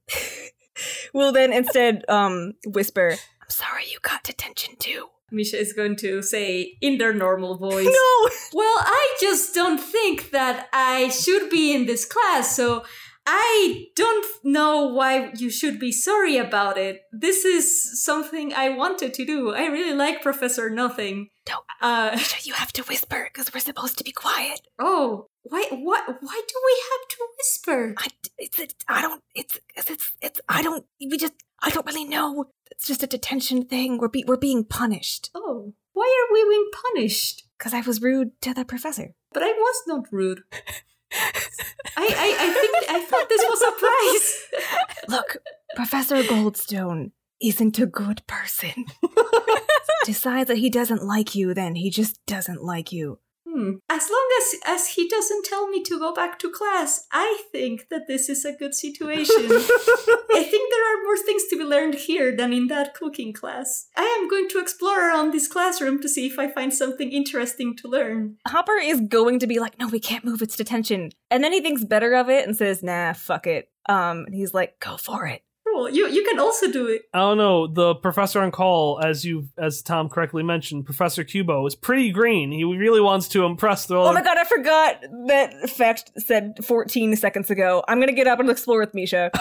will 1.13 1.31
then 1.31 1.53
instead 1.53 2.03
um 2.09 2.53
whisper, 2.65 3.11
I'm 3.41 3.49
sorry 3.49 3.83
you 3.91 3.99
got 4.01 4.23
detention 4.23 4.75
too. 4.79 5.07
Misha 5.31 5.57
is 5.59 5.73
going 5.73 5.95
to 5.97 6.21
say 6.21 6.77
in 6.81 6.97
their 6.97 7.13
normal 7.13 7.57
voice. 7.57 7.85
No. 7.87 8.29
Well, 8.53 8.77
I 8.79 9.17
just 9.21 9.53
don't 9.53 9.79
think 9.79 10.31
that 10.31 10.69
I 10.73 11.09
should 11.09 11.49
be 11.51 11.73
in 11.75 11.85
this 11.85 12.03
class, 12.03 12.55
so 12.55 12.83
I 13.27 13.85
don't 13.95 14.25
know 14.43 14.87
why 14.87 15.31
you 15.37 15.51
should 15.51 15.79
be 15.79 15.91
sorry 15.91 16.37
about 16.37 16.77
it. 16.79 17.01
This 17.11 17.45
is 17.45 18.03
something 18.03 18.51
I 18.55 18.69
wanted 18.69 19.13
to 19.13 19.25
do. 19.25 19.53
I 19.53 19.67
really 19.67 19.93
like 19.93 20.23
Professor 20.23 20.69
Nothing. 20.71 21.29
No. 21.47 21.57
Uh, 21.79 22.17
You 22.43 22.53
have 22.53 22.71
to 22.73 22.83
whisper 22.83 23.29
because 23.31 23.53
we're 23.53 23.59
supposed 23.59 23.97
to 23.99 24.03
be 24.03 24.11
quiet. 24.11 24.61
oh, 24.79 25.27
why, 25.43 25.63
why, 25.69 26.01
why 26.07 26.41
do 26.51 26.55
we 26.69 26.75
have 26.91 27.07
to 27.09 27.27
whisper? 27.37 27.93
I, 27.97 28.07
it's, 28.37 28.59
it's, 28.59 28.75
I 28.87 29.01
don't, 29.01 29.21
it's, 29.35 29.59
it's, 29.75 29.89
it's, 29.89 30.11
it's, 30.21 30.41
I 30.49 30.61
don't, 30.63 30.85
we 30.99 31.17
just, 31.17 31.33
I 31.61 31.69
don't 31.69 31.85
really 31.85 32.05
know. 32.05 32.45
It's 32.71 32.87
just 32.87 33.03
a 33.03 33.07
detention 33.07 33.65
thing. 33.65 33.97
We're, 33.97 34.07
be, 34.09 34.23
we're 34.27 34.37
being 34.37 34.63
punished 34.63 35.29
Oh, 35.35 35.73
why 35.93 36.05
are 36.29 36.33
we 36.33 36.43
being 36.47 36.69
punished? 36.93 37.43
because 37.57 37.73
I 37.73 37.81
was 37.81 38.01
rude 38.01 38.39
to 38.41 38.53
the 38.53 38.63
professor. 38.63 39.13
But 39.33 39.43
I 39.43 39.47
was 39.47 39.81
not 39.85 40.05
rude. 40.13 40.41
I, 41.11 41.27
I, 41.97 42.35
I 42.39 42.53
think 42.53 42.89
I 42.89 43.01
thought 43.05 43.27
this 43.27 43.43
was 43.43 43.61
a 43.61 43.71
prize. 44.71 44.87
Look, 45.09 45.37
Professor 45.75 46.23
Goldstone 46.23 47.11
isn't 47.41 47.79
a 47.79 47.85
good 47.85 48.21
person. 48.27 48.85
Decides 50.05 50.47
that 50.47 50.57
he 50.57 50.69
doesn't 50.69 51.03
like 51.03 51.35
you, 51.35 51.53
then 51.53 51.75
he 51.75 51.89
just 51.89 52.25
doesn't 52.25 52.63
like 52.63 52.91
you. 52.93 53.19
Hmm. 53.59 53.71
As 53.89 54.09
long 54.09 54.29
as 54.39 54.55
as 54.65 54.87
he 54.95 55.09
doesn't 55.09 55.43
tell 55.43 55.67
me 55.67 55.83
to 55.83 55.99
go 55.99 56.13
back 56.13 56.39
to 56.39 56.49
class, 56.49 57.05
I 57.11 57.43
think 57.51 57.89
that 57.89 58.07
this 58.07 58.29
is 58.29 58.45
a 58.45 58.53
good 58.53 58.73
situation. 58.73 59.35
I 59.51 60.43
think 60.49 60.71
there 60.71 60.85
are 60.93 61.03
more 61.03 61.17
things 61.17 61.43
to 61.49 61.57
be 61.57 61.65
learned 61.65 61.95
here 61.95 62.33
than 62.33 62.53
in 62.53 62.67
that 62.67 62.93
cooking 62.93 63.33
class. 63.33 63.87
I 63.97 64.17
am 64.19 64.29
going 64.29 64.47
to 64.49 64.59
explore 64.59 65.09
around 65.09 65.33
this 65.33 65.49
classroom 65.49 66.01
to 66.01 66.07
see 66.07 66.25
if 66.27 66.39
I 66.39 66.47
find 66.47 66.73
something 66.73 67.11
interesting 67.11 67.75
to 67.77 67.89
learn. 67.89 68.37
Hopper 68.47 68.77
is 68.77 69.01
going 69.01 69.39
to 69.39 69.47
be 69.47 69.59
like, 69.59 69.77
no, 69.77 69.89
we 69.89 69.99
can't 69.99 70.23
move 70.23 70.41
its 70.41 70.55
detention. 70.55 71.11
And 71.29 71.43
then 71.43 71.51
he 71.51 71.59
thinks 71.59 71.83
better 71.83 72.13
of 72.13 72.29
it 72.29 72.47
and 72.47 72.55
says, 72.55 72.81
nah, 72.81 73.11
fuck 73.11 73.45
it. 73.45 73.69
Um, 73.89 74.23
and 74.25 74.33
he's 74.33 74.53
like, 74.53 74.79
go 74.79 74.95
for 74.95 75.25
it. 75.25 75.43
Cool. 75.73 75.89
You 75.89 76.07
you 76.07 76.23
can 76.23 76.39
also 76.39 76.71
do 76.71 76.87
it. 76.87 77.03
I 77.13 77.19
don't 77.19 77.37
know. 77.37 77.67
The 77.67 77.95
professor 77.95 78.41
on 78.41 78.51
call, 78.51 78.99
as 79.03 79.25
you 79.25 79.49
as 79.57 79.81
Tom 79.81 80.09
correctly 80.09 80.43
mentioned, 80.43 80.85
Professor 80.85 81.23
Cubo 81.23 81.67
is 81.67 81.75
pretty 81.75 82.11
green. 82.11 82.51
He 82.51 82.63
really 82.63 83.01
wants 83.01 83.27
to 83.29 83.45
impress 83.45 83.85
the 83.85 83.97
Oh 83.97 84.13
my 84.13 84.21
god, 84.21 84.37
I 84.37 84.45
forgot 84.45 85.01
that 85.27 85.69
fact 85.69 86.11
said 86.17 86.63
14 86.63 87.15
seconds 87.15 87.49
ago. 87.49 87.83
I'm 87.87 87.99
gonna 87.99 88.11
get 88.13 88.27
up 88.27 88.39
and 88.39 88.49
explore 88.49 88.79
with 88.79 88.93
Misha. 88.93 89.31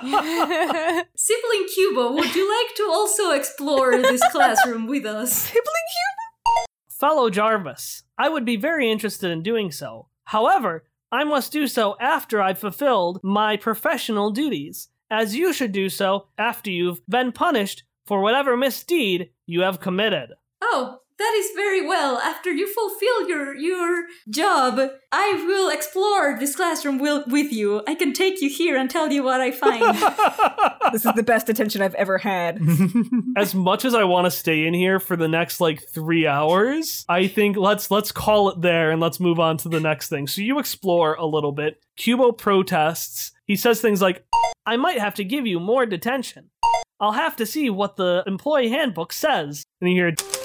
Sibling 1.14 1.66
Cubo, 1.76 2.14
would 2.14 2.34
you 2.34 2.48
like 2.48 2.74
to 2.76 2.88
also 2.90 3.30
explore 3.32 3.96
this 3.98 4.22
classroom 4.32 4.86
with 4.86 5.04
us? 5.04 5.32
Sibling 5.32 5.62
Cubo. 5.64 6.64
Fellow 6.88 7.30
Jarvis, 7.30 8.02
I 8.18 8.28
would 8.28 8.44
be 8.44 8.56
very 8.56 8.90
interested 8.90 9.30
in 9.30 9.42
doing 9.42 9.70
so. 9.70 10.08
However, 10.24 10.84
I 11.12 11.24
must 11.24 11.50
do 11.50 11.66
so 11.66 11.96
after 12.00 12.40
I've 12.40 12.58
fulfilled 12.58 13.20
my 13.24 13.56
professional 13.56 14.30
duties, 14.30 14.88
as 15.10 15.34
you 15.34 15.52
should 15.52 15.72
do 15.72 15.88
so 15.88 16.28
after 16.38 16.70
you've 16.70 17.04
been 17.06 17.32
punished 17.32 17.82
for 18.06 18.20
whatever 18.20 18.56
misdeed 18.56 19.30
you 19.46 19.62
have 19.62 19.80
committed. 19.80 20.30
Oh, 20.62 20.99
that 21.20 21.34
is 21.36 21.50
very 21.54 21.86
well. 21.86 22.18
After 22.18 22.50
you 22.50 22.66
fulfill 22.72 23.28
your 23.28 23.54
your 23.54 24.06
job, 24.30 24.80
I 25.12 25.44
will 25.46 25.68
explore 25.68 26.36
this 26.38 26.56
classroom 26.56 26.98
will, 26.98 27.24
with 27.26 27.52
you. 27.52 27.82
I 27.86 27.94
can 27.94 28.14
take 28.14 28.40
you 28.40 28.48
here 28.48 28.76
and 28.76 28.88
tell 28.88 29.12
you 29.12 29.22
what 29.22 29.40
I 29.40 29.50
find. 29.50 29.82
This 30.92 31.04
is 31.04 31.12
the 31.14 31.22
best 31.22 31.48
attention 31.48 31.82
I've 31.82 31.94
ever 31.94 32.18
had. 32.18 32.60
as 33.36 33.54
much 33.54 33.84
as 33.84 33.94
I 33.94 34.02
want 34.02 34.24
to 34.24 34.30
stay 34.30 34.66
in 34.66 34.74
here 34.74 34.98
for 34.98 35.14
the 35.14 35.28
next 35.28 35.60
like 35.60 35.84
three 35.88 36.26
hours, 36.26 37.04
I 37.08 37.28
think 37.28 37.56
let's 37.56 37.92
let's 37.92 38.10
call 38.10 38.48
it 38.48 38.60
there 38.60 38.90
and 38.90 39.00
let's 39.00 39.20
move 39.20 39.38
on 39.38 39.56
to 39.58 39.68
the 39.68 39.78
next 39.78 40.08
thing. 40.08 40.26
So 40.26 40.40
you 40.40 40.58
explore 40.58 41.14
a 41.14 41.26
little 41.26 41.52
bit. 41.52 41.80
Cubo 41.96 42.36
protests. 42.36 43.30
He 43.44 43.54
says 43.54 43.80
things 43.80 44.02
like, 44.02 44.24
"I 44.66 44.76
might 44.76 44.98
have 44.98 45.14
to 45.16 45.24
give 45.24 45.46
you 45.46 45.60
more 45.60 45.86
detention. 45.86 46.50
I'll 46.98 47.12
have 47.12 47.36
to 47.36 47.46
see 47.46 47.70
what 47.70 47.96
the 47.96 48.24
employee 48.26 48.70
handbook 48.70 49.12
says." 49.12 49.64
And 49.80 49.90
you 49.90 49.96
hear. 49.96 50.39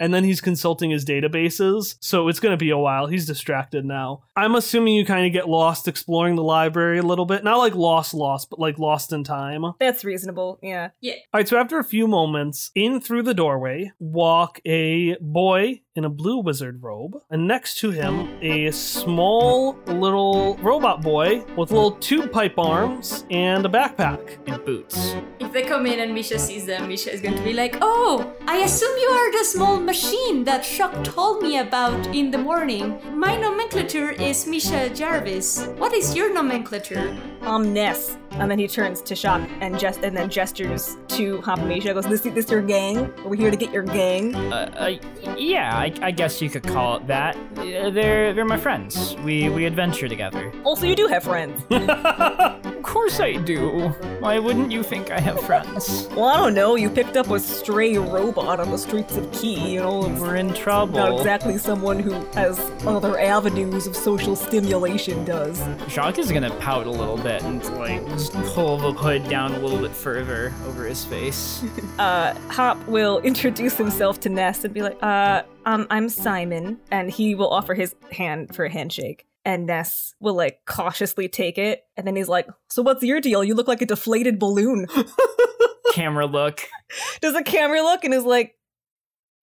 And 0.00 0.12
then 0.12 0.24
he's 0.24 0.40
consulting 0.40 0.90
his 0.90 1.04
databases, 1.04 1.96
so 2.00 2.28
it's 2.28 2.40
going 2.40 2.52
to 2.52 2.56
be 2.56 2.70
a 2.70 2.78
while. 2.78 3.06
He's 3.06 3.26
distracted 3.26 3.84
now. 3.84 4.22
I'm 4.36 4.54
assuming 4.54 4.94
you 4.94 5.04
kind 5.04 5.26
of 5.26 5.32
get 5.32 5.48
lost 5.48 5.88
exploring 5.88 6.36
the 6.36 6.42
library 6.42 6.98
a 6.98 7.02
little 7.02 7.26
bit. 7.26 7.44
Not 7.44 7.58
like 7.58 7.74
lost, 7.74 8.14
lost, 8.14 8.50
but 8.50 8.58
like 8.58 8.78
lost 8.78 9.12
in 9.12 9.24
time. 9.24 9.64
That's 9.80 10.04
reasonable, 10.04 10.58
yeah. 10.62 10.90
Yeah. 11.00 11.14
All 11.32 11.40
right, 11.40 11.48
so 11.48 11.58
after 11.58 11.78
a 11.78 11.84
few 11.84 12.06
moments, 12.06 12.70
in 12.74 13.00
through 13.00 13.22
the 13.22 13.34
doorway 13.34 13.92
walk 13.98 14.60
a 14.64 15.16
boy 15.20 15.80
in 15.98 16.04
a 16.04 16.08
blue 16.08 16.38
wizard 16.38 16.80
robe, 16.80 17.20
and 17.28 17.46
next 17.46 17.78
to 17.80 17.90
him, 17.90 18.30
a 18.40 18.70
small 18.70 19.76
little 19.86 20.56
robot 20.58 21.02
boy 21.02 21.40
with 21.56 21.72
little 21.72 21.90
tube 21.90 22.30
pipe 22.30 22.56
arms 22.56 23.24
and 23.30 23.66
a 23.66 23.68
backpack. 23.68 24.38
and 24.46 24.64
boots. 24.64 25.14
if 25.40 25.52
they 25.52 25.62
come 25.62 25.86
in 25.86 25.98
and 25.98 26.14
Misha 26.14 26.38
sees 26.38 26.64
them, 26.66 26.88
Misha 26.88 27.12
is 27.12 27.20
going 27.20 27.36
to 27.36 27.42
be 27.42 27.52
like, 27.52 27.76
"Oh, 27.82 28.32
I 28.46 28.58
assume 28.58 28.94
you 29.04 29.10
are 29.18 29.30
the 29.38 29.44
small 29.44 29.76
machine 29.80 30.44
that 30.44 30.64
Shock 30.64 30.94
told 31.02 31.42
me 31.42 31.58
about 31.58 32.00
in 32.14 32.30
the 32.30 32.38
morning. 32.38 32.84
My 33.14 33.34
nomenclature 33.36 34.10
is 34.10 34.46
Misha 34.46 34.90
Jarvis. 34.90 35.66
What 35.78 35.92
is 35.92 36.14
your 36.14 36.32
nomenclature?" 36.32 37.06
Um, 37.42 37.72
Ness. 37.74 38.16
And 38.32 38.50
then 38.50 38.58
he 38.58 38.68
turns 38.68 39.02
to 39.02 39.16
Shock 39.16 39.48
and 39.60 39.78
just 39.78 40.00
and 40.00 40.16
then 40.16 40.28
gestures 40.30 40.96
to 41.08 41.40
Hop. 41.42 41.58
Goes, 41.58 42.06
"This 42.06 42.20
this 42.20 42.50
your 42.50 42.62
gang? 42.62 43.12
We're 43.24 43.30
we 43.30 43.36
here 43.36 43.50
to 43.50 43.56
get 43.56 43.72
your 43.72 43.82
gang?" 43.82 44.34
Uh, 44.34 44.70
uh, 44.76 45.34
yeah, 45.36 45.76
I, 45.76 45.92
I 46.02 46.10
guess 46.10 46.40
you 46.40 46.48
could 46.50 46.62
call 46.62 46.96
it 46.96 47.06
that. 47.08 47.36
Uh, 47.56 47.90
They're 47.90 48.32
they're 48.34 48.44
my 48.44 48.58
friends. 48.58 49.16
We 49.24 49.48
we 49.48 49.64
adventure 49.64 50.08
together. 50.08 50.52
Also, 50.64 50.86
you 50.86 50.94
do 50.94 51.06
have 51.08 51.24
friends. 51.24 51.62
Of 52.98 53.02
course 53.02 53.20
I 53.20 53.34
do. 53.36 53.88
Why 54.18 54.40
wouldn't 54.40 54.72
you 54.72 54.82
think 54.82 55.12
I 55.12 55.20
have 55.20 55.40
friends? 55.42 56.08
well, 56.16 56.24
I 56.24 56.36
don't 56.36 56.52
know. 56.52 56.74
You 56.74 56.90
picked 56.90 57.16
up 57.16 57.30
a 57.30 57.38
stray 57.38 57.96
robot 57.96 58.58
on 58.58 58.72
the 58.72 58.76
streets 58.76 59.16
of 59.16 59.30
Key. 59.30 59.74
You 59.74 59.80
know, 59.82 60.00
We're 60.20 60.34
in 60.34 60.52
trouble. 60.52 60.94
not 60.94 61.12
exactly 61.16 61.58
someone 61.58 62.00
who 62.00 62.12
has 62.34 62.58
other 62.84 63.16
avenues 63.20 63.86
of 63.86 63.94
social 63.94 64.34
stimulation 64.34 65.24
does. 65.24 65.64
Shock 65.88 66.18
is 66.18 66.32
gonna 66.32 66.50
pout 66.56 66.86
a 66.88 66.90
little 66.90 67.16
bit 67.16 67.40
and 67.44 67.64
like 67.78 68.04
just 68.08 68.32
pull 68.32 68.76
the 68.78 68.92
hood 68.92 69.28
down 69.28 69.54
a 69.54 69.58
little 69.60 69.78
bit 69.78 69.92
further 69.92 70.52
over 70.66 70.84
his 70.84 71.04
face. 71.04 71.62
uh, 72.00 72.34
Hop 72.48 72.84
will 72.88 73.20
introduce 73.20 73.76
himself 73.76 74.18
to 74.20 74.28
Ness 74.28 74.64
and 74.64 74.74
be 74.74 74.82
like, 74.82 75.00
uh, 75.04 75.44
um, 75.66 75.86
I'm 75.88 76.08
Simon. 76.08 76.78
And 76.90 77.12
he 77.12 77.36
will 77.36 77.48
offer 77.50 77.74
his 77.74 77.94
hand 78.10 78.56
for 78.56 78.64
a 78.64 78.70
handshake. 78.72 79.24
And 79.44 79.66
Ness 79.66 80.14
will 80.20 80.34
like 80.34 80.60
cautiously 80.66 81.28
take 81.28 81.58
it. 81.58 81.84
And 81.96 82.06
then 82.06 82.16
he's 82.16 82.28
like, 82.28 82.46
So 82.68 82.82
what's 82.82 83.02
your 83.02 83.20
deal? 83.20 83.42
You 83.42 83.54
look 83.54 83.68
like 83.68 83.82
a 83.82 83.86
deflated 83.86 84.38
balloon. 84.38 84.86
Camera 85.92 86.26
look. 86.26 86.60
Does 87.20 87.34
the 87.34 87.42
camera 87.42 87.82
look 87.82 88.04
and 88.04 88.12
is 88.12 88.24
like, 88.24 88.54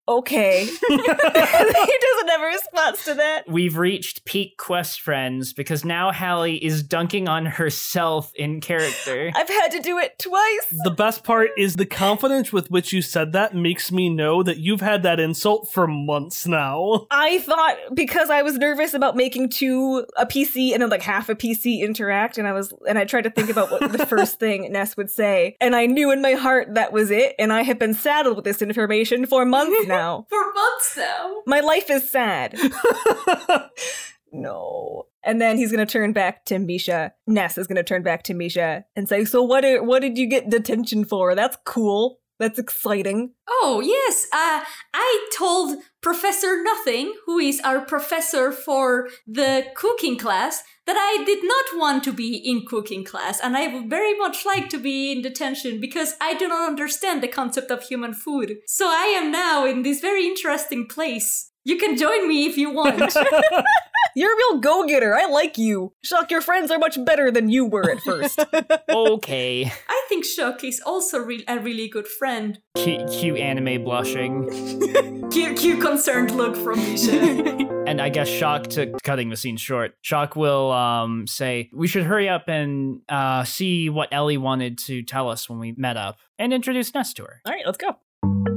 Okay. 0.07 0.65
he 0.87 0.97
doesn't 0.97 2.29
have 2.29 2.41
a 2.41 2.45
response 2.45 3.05
to 3.05 3.13
that. 3.15 3.43
We've 3.47 3.77
reached 3.77 4.25
peak 4.25 4.57
quest 4.57 5.01
friends 5.01 5.51
because 5.53 5.83
now 5.83 6.11
Hallie 6.11 6.63
is 6.63 6.83
dunking 6.83 7.27
on 7.27 7.45
herself 7.45 8.31
in 8.35 8.61
character. 8.61 9.31
I've 9.35 9.49
had 9.49 9.69
to 9.69 9.79
do 9.79 9.97
it 9.97 10.19
twice. 10.19 10.73
the 10.83 10.91
best 10.91 11.23
part 11.23 11.49
is 11.57 11.75
the 11.75 11.85
confidence 11.85 12.53
with 12.53 12.69
which 12.69 12.93
you 12.93 13.01
said 13.01 13.31
that 13.31 13.55
makes 13.55 13.91
me 13.91 14.09
know 14.09 14.43
that 14.43 14.57
you've 14.57 14.81
had 14.81 15.03
that 15.03 15.19
insult 15.19 15.71
for 15.71 15.87
months 15.87 16.45
now. 16.45 17.07
I 17.09 17.39
thought 17.39 17.77
because 17.93 18.29
I 18.29 18.43
was 18.43 18.57
nervous 18.57 18.93
about 18.93 19.15
making 19.15 19.49
two 19.49 20.05
a 20.17 20.25
PC 20.25 20.73
and 20.73 20.81
then 20.81 20.89
like 20.89 21.01
half 21.01 21.29
a 21.29 21.35
PC 21.35 21.79
interact, 21.79 22.37
and 22.37 22.47
I 22.47 22.53
was 22.53 22.73
and 22.87 22.99
I 22.99 23.05
tried 23.05 23.23
to 23.23 23.31
think 23.31 23.49
about 23.49 23.71
what 23.71 23.91
the 23.91 24.05
first 24.05 24.39
thing 24.39 24.71
Ness 24.71 24.95
would 24.97 25.09
say, 25.09 25.55
and 25.59 25.75
I 25.75 25.87
knew 25.87 26.11
in 26.11 26.21
my 26.21 26.33
heart 26.33 26.75
that 26.75 26.91
was 26.91 27.09
it, 27.09 27.35
and 27.39 27.51
I 27.51 27.63
have 27.63 27.79
been 27.79 27.93
saddled 27.93 28.35
with 28.35 28.45
this 28.45 28.61
information 28.61 29.25
for 29.25 29.45
months 29.45 29.87
now. 29.87 29.94
For 30.29 30.53
months 30.53 30.97
now. 30.97 31.41
My 31.45 31.59
life 31.59 31.89
is 31.89 32.09
sad. 32.09 32.57
no. 34.31 35.07
And 35.23 35.41
then 35.41 35.57
he's 35.57 35.71
gonna 35.71 35.85
turn 35.85 36.13
back 36.13 36.45
to 36.45 36.59
Misha. 36.59 37.13
Ness 37.27 37.57
is 37.57 37.67
gonna 37.67 37.83
turn 37.83 38.03
back 38.03 38.23
to 38.23 38.33
Misha 38.33 38.85
and 38.95 39.09
say, 39.09 39.25
"So 39.25 39.41
what? 39.41 39.61
Did, 39.61 39.85
what 39.85 40.01
did 40.01 40.17
you 40.17 40.27
get 40.27 40.49
detention 40.49 41.03
for? 41.05 41.33
That's 41.35 41.57
cool. 41.65 42.19
That's 42.39 42.59
exciting." 42.59 43.33
Oh, 43.47 43.81
yes. 43.83 44.27
Uh, 44.31 44.63
I 44.93 45.29
told 45.35 45.77
Professor 46.01 46.61
Nothing, 46.61 47.13
who 47.25 47.39
is 47.39 47.59
our 47.61 47.81
professor 47.81 48.51
for 48.51 49.09
the 49.25 49.65
cooking 49.75 50.17
class, 50.17 50.63
that 50.85 50.97
I 50.97 51.23
did 51.23 51.43
not 51.43 51.79
want 51.81 52.03
to 52.03 52.13
be 52.13 52.35
in 52.35 52.65
cooking 52.67 53.03
class, 53.03 53.39
and 53.39 53.57
I 53.57 53.67
would 53.67 53.89
very 53.89 54.15
much 54.17 54.45
like 54.45 54.69
to 54.69 54.77
be 54.77 55.11
in 55.11 55.21
detention 55.21 55.81
because 55.81 56.13
I 56.21 56.35
do 56.35 56.47
not 56.47 56.67
understand 56.67 57.23
the 57.23 57.27
concept 57.27 57.71
of 57.71 57.83
human 57.83 58.13
food. 58.13 58.57
So 58.67 58.87
I 58.87 59.15
am 59.17 59.31
now 59.31 59.65
in 59.65 59.81
this 59.81 59.99
very 59.99 60.27
interesting 60.27 60.87
place. 60.87 61.51
You 61.65 61.77
can 61.77 61.97
join 61.97 62.27
me 62.27 62.45
if 62.45 62.57
you 62.57 62.69
want. 62.69 62.99
You're 64.15 64.31
a 64.31 64.37
real 64.37 64.59
go-getter. 64.59 65.13
I 65.13 65.25
like 65.25 65.57
you. 65.57 65.93
Shock, 66.03 66.31
your 66.31 66.39
friends 66.39 66.71
are 66.71 66.77
much 66.77 67.03
better 67.03 67.31
than 67.31 67.49
you 67.49 67.65
were 67.65 67.89
at 67.89 67.99
first. 68.01 68.39
okay. 68.89 69.65
I 69.89 70.05
think 70.07 70.23
Shock 70.23 70.63
is 70.63 70.79
also 70.85 71.17
re- 71.17 71.43
a 71.47 71.59
really 71.59 71.89
good 71.89 72.07
friend. 72.07 72.59
Cute, 72.77 73.09
cute 73.11 73.37
anime 73.39 73.83
blushing. 73.83 74.47
Cute, 75.31 75.57
cute 75.57 75.81
concerned 75.81 76.31
look 76.31 76.55
from 76.55 76.79
Misha. 76.79 77.57
And 77.87 77.99
I 77.99 78.09
guess 78.09 78.29
Shock 78.29 78.67
to 78.67 78.93
cutting 79.03 79.29
the 79.29 79.35
scene 79.35 79.57
short. 79.57 79.95
Shock 80.01 80.35
will 80.35 80.71
um, 80.71 81.27
say, 81.27 81.69
"We 81.73 81.87
should 81.87 82.03
hurry 82.03 82.29
up 82.29 82.47
and 82.47 83.01
uh, 83.09 83.43
see 83.43 83.89
what 83.89 84.09
Ellie 84.11 84.37
wanted 84.37 84.77
to 84.85 85.03
tell 85.03 85.29
us 85.29 85.49
when 85.49 85.59
we 85.59 85.73
met 85.73 85.97
up, 85.97 86.17
and 86.39 86.53
introduce 86.53 86.93
Ness 86.93 87.13
to 87.15 87.23
her." 87.23 87.41
All 87.45 87.53
right, 87.53 87.65
let's 87.65 87.77
go. 87.77 88.54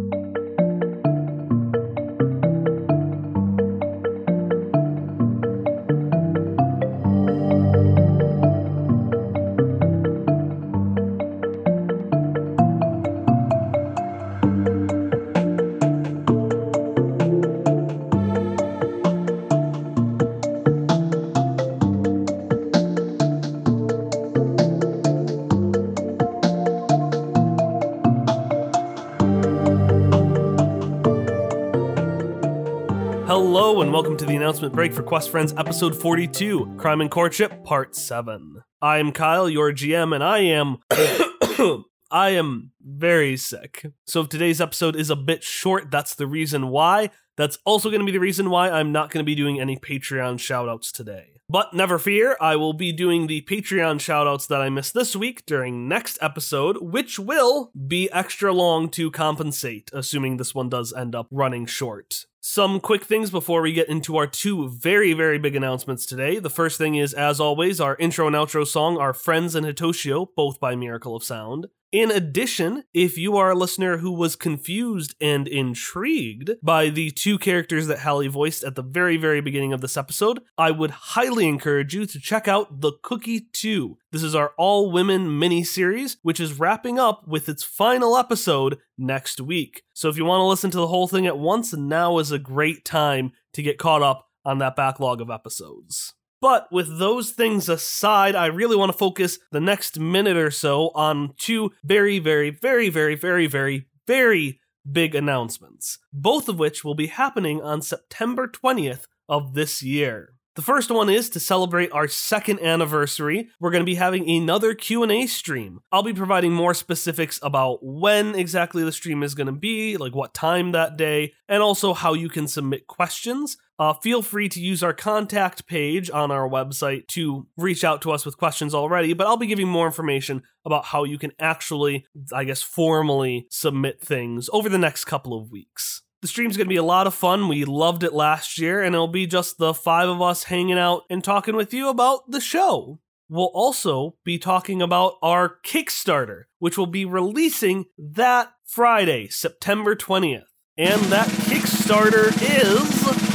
To 34.19 34.27
the 34.27 34.35
announcement 34.35 34.75
break 34.75 34.93
for 34.93 35.05
Quest 35.05 35.31
Friends 35.31 35.55
episode 35.57 35.95
42, 35.95 36.75
Crime 36.77 37.01
and 37.01 37.11
Courtship, 37.11 37.63
part 37.63 37.95
7. 37.95 38.63
I'm 38.83 39.13
Kyle, 39.13 39.49
your 39.49 39.71
GM, 39.73 40.13
and 40.13 40.25
I 40.25 40.39
am 40.39 40.79
I 42.11 42.31
am 42.31 42.73
very 42.83 43.37
sick. 43.37 43.87
So 44.07 44.23
if 44.23 44.29
today's 44.29 44.61
episode 44.61 44.97
is 44.97 45.09
a 45.09 45.15
bit 45.15 45.45
short, 45.45 45.93
that's 45.93 46.17
the 46.17 46.27
reason 46.27 46.67
why. 46.67 47.11
That's 47.37 47.59
also 47.65 47.91
going 47.91 48.01
to 48.01 48.07
be 48.07 48.11
the 48.11 48.19
reason 48.19 48.51
why 48.51 48.71
I'm 48.71 48.91
not 48.91 49.11
going 49.11 49.25
to 49.25 49.27
be 49.27 49.37
doing 49.37 49.61
any 49.61 49.77
Patreon 49.77 50.39
shoutouts 50.39 50.91
today. 50.91 51.39
But 51.49 51.73
never 51.73 51.99
fear, 51.99 52.37
I 52.41 52.57
will 52.57 52.73
be 52.73 52.93
doing 52.93 53.27
the 53.29 53.43
Patreon 53.43 54.01
shoutouts 54.01 54.49
that 54.49 54.61
I 54.61 54.69
missed 54.69 54.95
this 54.95 55.15
week 55.15 55.47
during 55.47 55.87
next 55.87 56.19
episode, 56.21 56.79
which 56.81 57.21
will 57.21 57.71
be 57.87 58.11
extra 58.11 58.53
long 58.53 58.89
to 58.91 59.13
compensate, 59.13 59.91
assuming 59.93 60.39
this 60.39 60.57
one 60.57 60.69
does 60.69 60.93
end 60.93 61.15
up 61.15 61.29
running 61.31 61.67
short. 61.67 62.27
Some 62.41 62.79
quick 62.79 63.05
things 63.05 63.33
before 63.33 63.63
we 63.63 63.73
get 63.73 63.89
into 63.89 64.17
our 64.17 64.27
two 64.29 64.69
very, 64.69 65.13
very 65.13 65.39
big 65.39 65.57
announcements 65.57 66.07
today. 66.07 66.39
The 66.39 66.49
first 66.49 66.79
thing 66.79 66.95
is, 66.95 67.13
as 67.13 67.41
always, 67.41 67.81
our 67.81 67.97
intro 67.97 68.29
and 68.29 68.37
outro 68.37 68.65
song 68.65 68.97
are 68.97 69.13
Friends 69.13 69.57
and 69.57 69.67
Hitoshio, 69.67 70.29
both 70.37 70.61
by 70.61 70.77
Miracle 70.77 71.17
of 71.17 71.25
Sound. 71.25 71.67
In 71.91 72.11
addition, 72.11 72.85
if 72.93 73.17
you 73.17 73.39
are 73.39 73.53
a 73.53 73.55
listener 73.55 73.97
who 73.97 74.13
was 74.13 74.37
confused 74.37 75.15
and 75.23 75.49
intrigued 75.49 76.51
by 76.63 76.91
the 76.91 77.11
two 77.11 77.39
characters 77.39 77.87
that 77.87 78.01
Hallie 78.01 78.29
voiced 78.29 78.63
at 78.63 78.75
the 78.75 78.83
very, 78.83 79.17
very 79.17 79.41
beginning 79.41 79.73
of 79.73 79.81
this 79.81 79.97
episode, 79.97 80.41
I 80.59 80.71
would 80.71 80.91
highly 80.91 81.49
encourage 81.49 81.95
you 81.95 82.05
to 82.05 82.21
check 82.21 82.47
out 82.47 82.83
The 82.83 82.93
Cookie 83.03 83.49
2. 83.55 83.97
This 84.13 84.23
is 84.23 84.35
our 84.35 84.53
all 84.59 84.93
women 84.93 85.39
mini 85.39 85.65
series, 85.65 86.19
which 86.21 86.41
is 86.41 86.59
wrapping 86.59 86.99
up 86.99 87.27
with 87.27 87.49
its 87.49 87.63
final 87.63 88.19
episode 88.19 88.77
next 88.99 89.41
week. 89.41 89.83
So 89.95 90.11
if 90.11 90.19
you 90.19 90.27
want 90.27 90.41
to 90.43 90.47
listen 90.47 90.71
to 90.73 90.79
the 90.79 90.89
whole 90.89 91.09
thing 91.09 91.27
at 91.27 91.39
once, 91.39 91.73
now 91.73 92.19
is 92.19 92.31
a 92.31 92.39
great 92.39 92.85
time 92.85 93.33
to 93.55 93.63
get 93.63 93.79
caught 93.79 94.03
up 94.03 94.29
on 94.45 94.59
that 94.59 94.77
backlog 94.77 95.23
of 95.23 95.31
episodes. 95.31 96.13
But 96.41 96.69
with 96.71 96.99
those 96.99 97.31
things 97.31 97.69
aside, 97.69 98.35
I 98.35 98.47
really 98.47 98.77
want 98.77 98.93
to 98.93 98.99
focus 98.99 99.39
the 99.51 99.61
next 99.61 99.99
minute 99.99 100.37
or 100.37 100.51
so 100.51 100.91
on 100.95 101.35
two 101.37 101.73
very, 101.83 102.19
very, 102.19 102.51
very, 102.51 102.89
very, 102.89 103.15
very, 103.17 103.47
very, 103.47 103.87
very 104.07 104.61
big 104.91 105.15
announcements, 105.15 105.99
both 106.13 106.49
of 106.49 106.59
which 106.59 106.85
will 106.85 106.95
be 106.95 107.09
happening 107.09 107.61
on 107.61 107.83
September 107.83 108.47
20th 108.47 109.07
of 109.29 109.55
this 109.55 109.83
year. 109.83 110.35
The 110.59 110.63
first 110.63 110.91
one 110.91 111.09
is 111.09 111.31
to 111.31 111.41
celebrate 111.41 111.93
our 111.93 112.09
second 112.09 112.61
anniversary. 112.61 113.49
We're 113.61 113.71
going 113.71 113.83
to 113.83 113.87
be 113.87 113.95
having 113.95 114.29
another 114.29 114.75
Q&A 114.75 115.27
stream. 115.29 115.79
I'll 115.93 116.03
be 116.03 116.13
providing 116.13 116.53
more 116.53 116.75
specifics 116.75 117.39
about 117.45 117.79
when 117.81 118.35
exactly 118.35 118.83
the 118.83 118.91
stream 118.91 119.23
is 119.23 119.37
going 119.37 119.47
to 119.47 119.53
be, 119.53 119.97
like 119.97 120.17
what 120.17 120.35
time 120.35 120.73
that 120.73 120.97
day, 120.97 121.35
and 121.49 121.63
also 121.63 121.95
how 121.95 122.15
you 122.15 122.29
can 122.29 122.49
submit 122.49 122.89
questions. 122.89 123.57
Uh, 123.79 123.95
feel 123.95 124.23
free 124.23 124.49
to 124.49 124.61
use 124.61 124.83
our 124.83 124.93
contact 124.93 125.67
page 125.67 126.11
on 126.11 126.31
our 126.31 126.49
website 126.49 127.07
to 127.09 127.47
reach 127.57 127.85
out 127.85 128.03
to 128.03 128.11
us 128.11 128.27
with 128.27 128.37
questions 128.37 128.75
already, 128.75 129.13
but 129.13 129.27
I'll 129.27 129.37
be 129.37 129.47
giving 129.47 129.69
more 129.69 129.87
information 129.87 130.43
about 130.65 130.87
how 130.87 131.05
you 131.05 131.17
can 131.19 131.33
actually, 131.39 132.05
I 132.33 132.45
guess, 132.45 132.61
formally 132.61 133.47
submit 133.51 134.01
things 134.01 134.51
over 134.53 134.69
the 134.69 134.79
next 134.79 135.05
couple 135.05 135.39
of 135.39 135.51
weeks. 135.51 136.03
The 136.21 136.29
stream's 136.29 136.57
going 136.57 136.67
to 136.67 136.69
be 136.69 136.77
a 136.77 136.83
lot 136.83 137.07
of 137.07 137.15
fun. 137.15 137.47
We 137.47 137.65
loved 137.65 138.03
it 138.03 138.13
last 138.13 138.59
year, 138.59 138.83
and 138.83 138.93
it'll 138.95 139.07
be 139.07 139.29
just 139.29 139.59
the 139.59 139.73
five 139.73 140.09
of 140.09 140.21
us 140.21 140.45
hanging 140.45 140.79
out 140.79 141.03
and 141.09 141.23
talking 141.23 141.55
with 141.55 141.73
you 141.73 141.89
about 141.89 142.29
the 142.29 142.41
show. 142.41 142.99
We'll 143.29 143.53
also 143.55 144.17
be 144.25 144.39
talking 144.39 144.83
about 144.83 145.15
our 145.23 145.59
Kickstarter, 145.65 146.45
which 146.59 146.77
will 146.77 146.87
be 146.87 147.05
releasing 147.05 147.85
that 147.97 148.53
Friday, 148.65 149.29
September 149.29 149.95
20th. 149.95 150.45
And 150.77 151.01
that 151.03 151.29
Kickstarter 151.29 152.29
is 152.41 153.28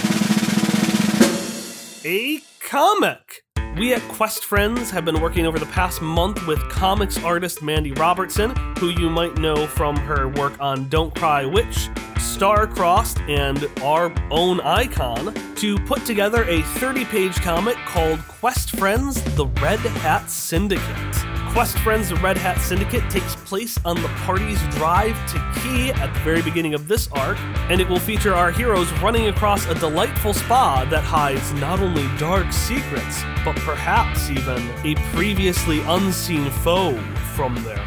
a 2.06 2.42
comic. 2.60 3.44
We 3.78 3.94
at 3.94 4.02
Quest 4.04 4.46
Friends 4.46 4.92
have 4.92 5.06
been 5.06 5.22
working 5.22 5.46
over 5.46 5.58
the 5.58 5.66
past 5.68 6.02
month 6.02 6.46
with 6.46 6.60
comics 6.70 7.24
artist 7.24 7.62
Mandy 7.62 7.92
Robertson, 7.94 8.56
who 8.78 8.90
you 8.90 9.10
might 9.10 9.38
know 9.38 9.66
from 9.66 9.96
her 9.96 10.28
work 10.30 10.60
on 10.60 10.90
Don't 10.90 11.16
Cry 11.16 11.46
Witch, 11.46 11.90
Star-Crossed, 12.20 13.20
and 13.22 13.68
our 13.82 14.14
own 14.32 14.60
icon, 14.62 15.34
to 15.56 15.78
put 15.80 16.06
together 16.06 16.44
a 16.44 16.62
30 16.62 17.06
page 17.06 17.36
comic 17.38 17.78
called 17.88 18.20
Quest 18.28 18.76
Friends 18.76 19.22
The 19.36 19.48
Red 19.62 19.80
Hat 19.80 20.30
Syndicate. 20.30 21.33
Quest 21.54 21.78
Friends 21.78 22.10
The 22.10 22.16
Red 22.16 22.36
Hat 22.36 22.58
Syndicate 22.60 23.08
takes 23.12 23.36
place 23.36 23.78
on 23.86 24.02
the 24.02 24.08
party's 24.26 24.60
drive 24.70 25.16
to 25.32 25.62
Key 25.62 25.92
at 25.92 26.12
the 26.12 26.20
very 26.22 26.42
beginning 26.42 26.74
of 26.74 26.88
this 26.88 27.08
arc, 27.12 27.38
and 27.70 27.80
it 27.80 27.88
will 27.88 28.00
feature 28.00 28.34
our 28.34 28.50
heroes 28.50 28.92
running 28.94 29.28
across 29.28 29.68
a 29.68 29.76
delightful 29.76 30.34
spa 30.34 30.84
that 30.90 31.04
hides 31.04 31.54
not 31.54 31.80
only 31.80 32.08
dark 32.18 32.52
secrets, 32.52 33.22
but 33.46 33.56
perhaps 33.58 34.32
even 34.32 34.68
a 34.84 34.96
previously 35.14 35.82
unseen 35.82 36.50
foe 36.50 37.00
from 37.36 37.54
their 37.64 37.78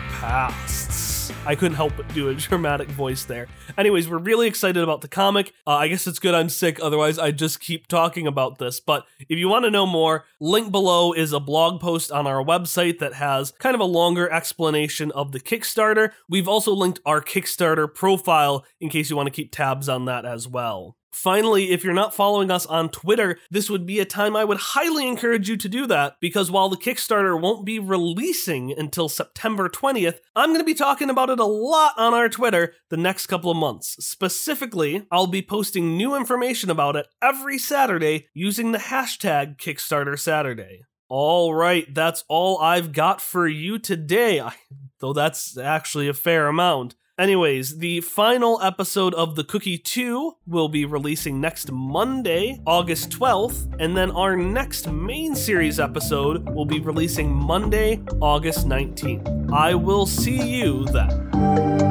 I 1.44 1.54
couldn't 1.54 1.76
help 1.76 1.92
but 1.96 2.12
do 2.14 2.28
a 2.28 2.34
dramatic 2.46 2.88
voice 2.88 3.24
there. 3.24 3.46
Anyways, 3.76 4.08
we're 4.08 4.18
really 4.18 4.46
excited 4.46 4.82
about 4.82 5.00
the 5.00 5.08
comic. 5.08 5.52
Uh, 5.66 5.72
I 5.72 5.88
guess 5.88 6.06
it's 6.06 6.18
good 6.18 6.34
I'm 6.34 6.48
sick, 6.48 6.78
otherwise, 6.82 7.18
I 7.18 7.30
just 7.30 7.60
keep 7.60 7.86
talking 7.86 8.26
about 8.26 8.58
this. 8.58 8.80
But 8.80 9.06
if 9.28 9.38
you 9.38 9.48
want 9.48 9.64
to 9.64 9.70
know 9.70 9.86
more, 9.86 10.24
link 10.40 10.70
below 10.70 11.12
is 11.12 11.32
a 11.32 11.40
blog 11.40 11.80
post 11.80 12.10
on 12.10 12.26
our 12.26 12.44
website 12.44 12.98
that 12.98 13.14
has 13.14 13.52
kind 13.52 13.74
of 13.74 13.80
a 13.80 13.84
longer 13.84 14.30
explanation 14.30 15.10
of 15.12 15.32
the 15.32 15.40
Kickstarter. 15.40 16.12
We've 16.28 16.48
also 16.48 16.72
linked 16.72 17.00
our 17.04 17.20
Kickstarter 17.20 17.92
profile 17.92 18.64
in 18.80 18.88
case 18.88 19.10
you 19.10 19.16
want 19.16 19.26
to 19.26 19.32
keep 19.32 19.52
tabs 19.52 19.88
on 19.88 20.04
that 20.06 20.24
as 20.24 20.48
well. 20.48 20.96
Finally, 21.16 21.70
if 21.70 21.82
you're 21.82 21.94
not 21.94 22.14
following 22.14 22.50
us 22.50 22.66
on 22.66 22.90
Twitter, 22.90 23.38
this 23.50 23.70
would 23.70 23.86
be 23.86 24.00
a 24.00 24.04
time 24.04 24.36
I 24.36 24.44
would 24.44 24.58
highly 24.58 25.08
encourage 25.08 25.48
you 25.48 25.56
to 25.56 25.66
do 25.66 25.86
that 25.86 26.16
because 26.20 26.50
while 26.50 26.68
the 26.68 26.76
Kickstarter 26.76 27.40
won't 27.40 27.64
be 27.64 27.78
releasing 27.78 28.70
until 28.70 29.08
September 29.08 29.70
20th, 29.70 30.18
I'm 30.36 30.50
going 30.50 30.60
to 30.60 30.64
be 30.64 30.74
talking 30.74 31.08
about 31.08 31.30
it 31.30 31.40
a 31.40 31.46
lot 31.46 31.94
on 31.96 32.12
our 32.12 32.28
Twitter 32.28 32.74
the 32.90 32.98
next 32.98 33.28
couple 33.28 33.50
of 33.50 33.56
months. 33.56 33.96
Specifically, 34.04 35.06
I'll 35.10 35.26
be 35.26 35.40
posting 35.40 35.96
new 35.96 36.14
information 36.14 36.68
about 36.68 36.96
it 36.96 37.06
every 37.22 37.56
Saturday 37.56 38.28
using 38.34 38.72
the 38.72 38.78
hashtag 38.78 39.56
Kickstarter 39.56 40.18
Saturday. 40.18 40.82
All 41.08 41.54
right, 41.54 41.92
that's 41.94 42.24
all 42.28 42.58
I've 42.58 42.92
got 42.92 43.22
for 43.22 43.48
you 43.48 43.78
today, 43.78 44.42
though 45.00 45.14
that's 45.14 45.56
actually 45.56 46.08
a 46.08 46.14
fair 46.14 46.46
amount. 46.46 46.94
Anyways, 47.18 47.78
the 47.78 48.02
final 48.02 48.60
episode 48.60 49.14
of 49.14 49.36
The 49.36 49.44
Cookie 49.44 49.78
2 49.78 50.36
will 50.46 50.68
be 50.68 50.84
releasing 50.84 51.40
next 51.40 51.72
Monday, 51.72 52.60
August 52.66 53.08
12th, 53.08 53.74
and 53.80 53.96
then 53.96 54.10
our 54.10 54.36
next 54.36 54.92
main 54.92 55.34
series 55.34 55.80
episode 55.80 56.46
will 56.50 56.66
be 56.66 56.78
releasing 56.78 57.32
Monday, 57.32 58.02
August 58.20 58.68
19th. 58.68 59.50
I 59.50 59.74
will 59.74 60.04
see 60.04 60.42
you 60.42 60.84
then. 60.84 61.85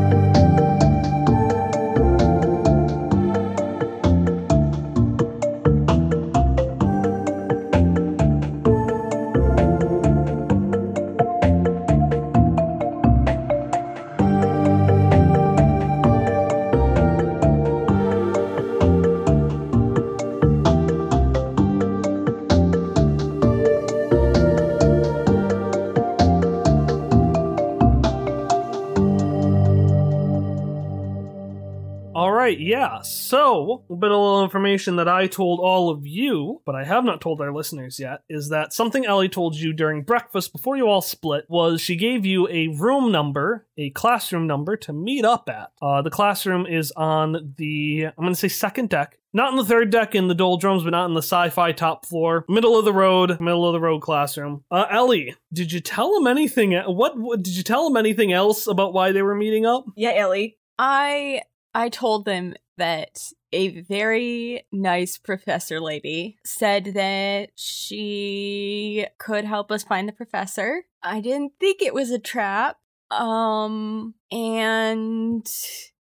Yeah. 32.65 33.01
So, 33.01 33.84
a 33.89 33.95
bit 33.95 34.12
of 34.12 34.17
little 34.17 34.43
information 34.43 34.95
that 34.97 35.08
I 35.08 35.28
told 35.28 35.60
all 35.60 35.89
of 35.89 36.06
you, 36.06 36.62
but 36.65 36.75
I 36.75 36.84
have 36.84 37.04
not 37.04 37.21
told 37.21 37.41
our 37.41 37.54
listeners 37.54 37.99
yet, 37.99 38.23
is 38.30 38.49
that 38.49 38.73
something 38.73 39.06
Ellie 39.06 39.30
told 39.30 39.56
you 39.56 39.73
during 39.73 40.04
breakfast 40.04 40.51
before 40.51 40.78
you 40.78 40.88
all 40.88 41.01
split 41.01 41.45
was 41.47 41.82
she 41.82 41.95
gave 41.95 42.25
you 42.25 42.47
a 42.49 42.67
room 42.69 43.12
number, 43.12 43.67
a 43.78 43.89
classroom 43.91 44.47
number 44.47 44.75
to 44.78 44.93
meet 44.93 45.25
up 45.25 45.49
at. 45.49 45.71
Uh, 45.82 46.01
the 46.01 46.10
classroom 46.10 46.65
is 46.65 46.91
on 46.93 47.54
the, 47.58 48.06
I'm 48.06 48.23
going 48.23 48.34
to 48.34 48.39
say 48.39 48.47
second 48.47 48.89
deck. 48.89 49.19
Not 49.34 49.51
in 49.51 49.58
the 49.58 49.65
third 49.65 49.89
deck 49.89 50.15
in 50.15 50.30
the 50.30 50.34
doldrums, 50.34 50.84
but 50.84 50.91
not 50.91 51.08
in 51.08 51.13
the 51.13 51.21
sci-fi 51.21 51.73
top 51.73 52.06
floor. 52.06 52.45
Middle 52.47 52.80
of 52.80 52.86
the 52.86 52.93
road, 52.93 53.41
middle 53.41 53.67
of 53.67 53.73
the 53.73 53.82
road 53.82 54.01
classroom. 54.01 54.63
Uh, 54.71 54.86
Ellie, 54.89 55.36
did 55.51 55.73
you 55.73 55.82
tell 55.82 56.13
them 56.13 56.25
anything? 56.25 56.71
What, 56.71 57.19
what 57.19 57.43
did 57.43 57.58
you 57.58 57.63
tell 57.63 57.84
them 57.84 57.97
anything 57.97 58.32
else 58.32 58.65
about 58.65 58.93
why 58.93 59.12
they 59.12 59.21
were 59.21 59.36
meeting 59.36 59.65
up? 59.65 59.86
Yeah, 59.97 60.13
Ellie. 60.13 60.58
I 60.80 61.41
I 61.76 61.90
told 61.90 62.24
them 62.24 62.54
that 62.78 63.20
a 63.52 63.82
very 63.82 64.66
nice 64.72 65.18
professor 65.18 65.82
lady 65.82 66.38
said 66.46 66.86
that 66.96 67.50
she 67.56 69.06
could 69.20 69.44
help 69.44 69.72
us 69.72 69.84
find 69.84 70.08
the 70.08 70.14
professor. 70.14 70.86
I 71.04 71.20
didn't 71.20 71.52
think 71.60 71.82
it 71.82 71.94
was 71.94 72.12
a 72.12 72.20
trap. 72.20 72.78
Um 73.12 74.16
and 74.32 75.46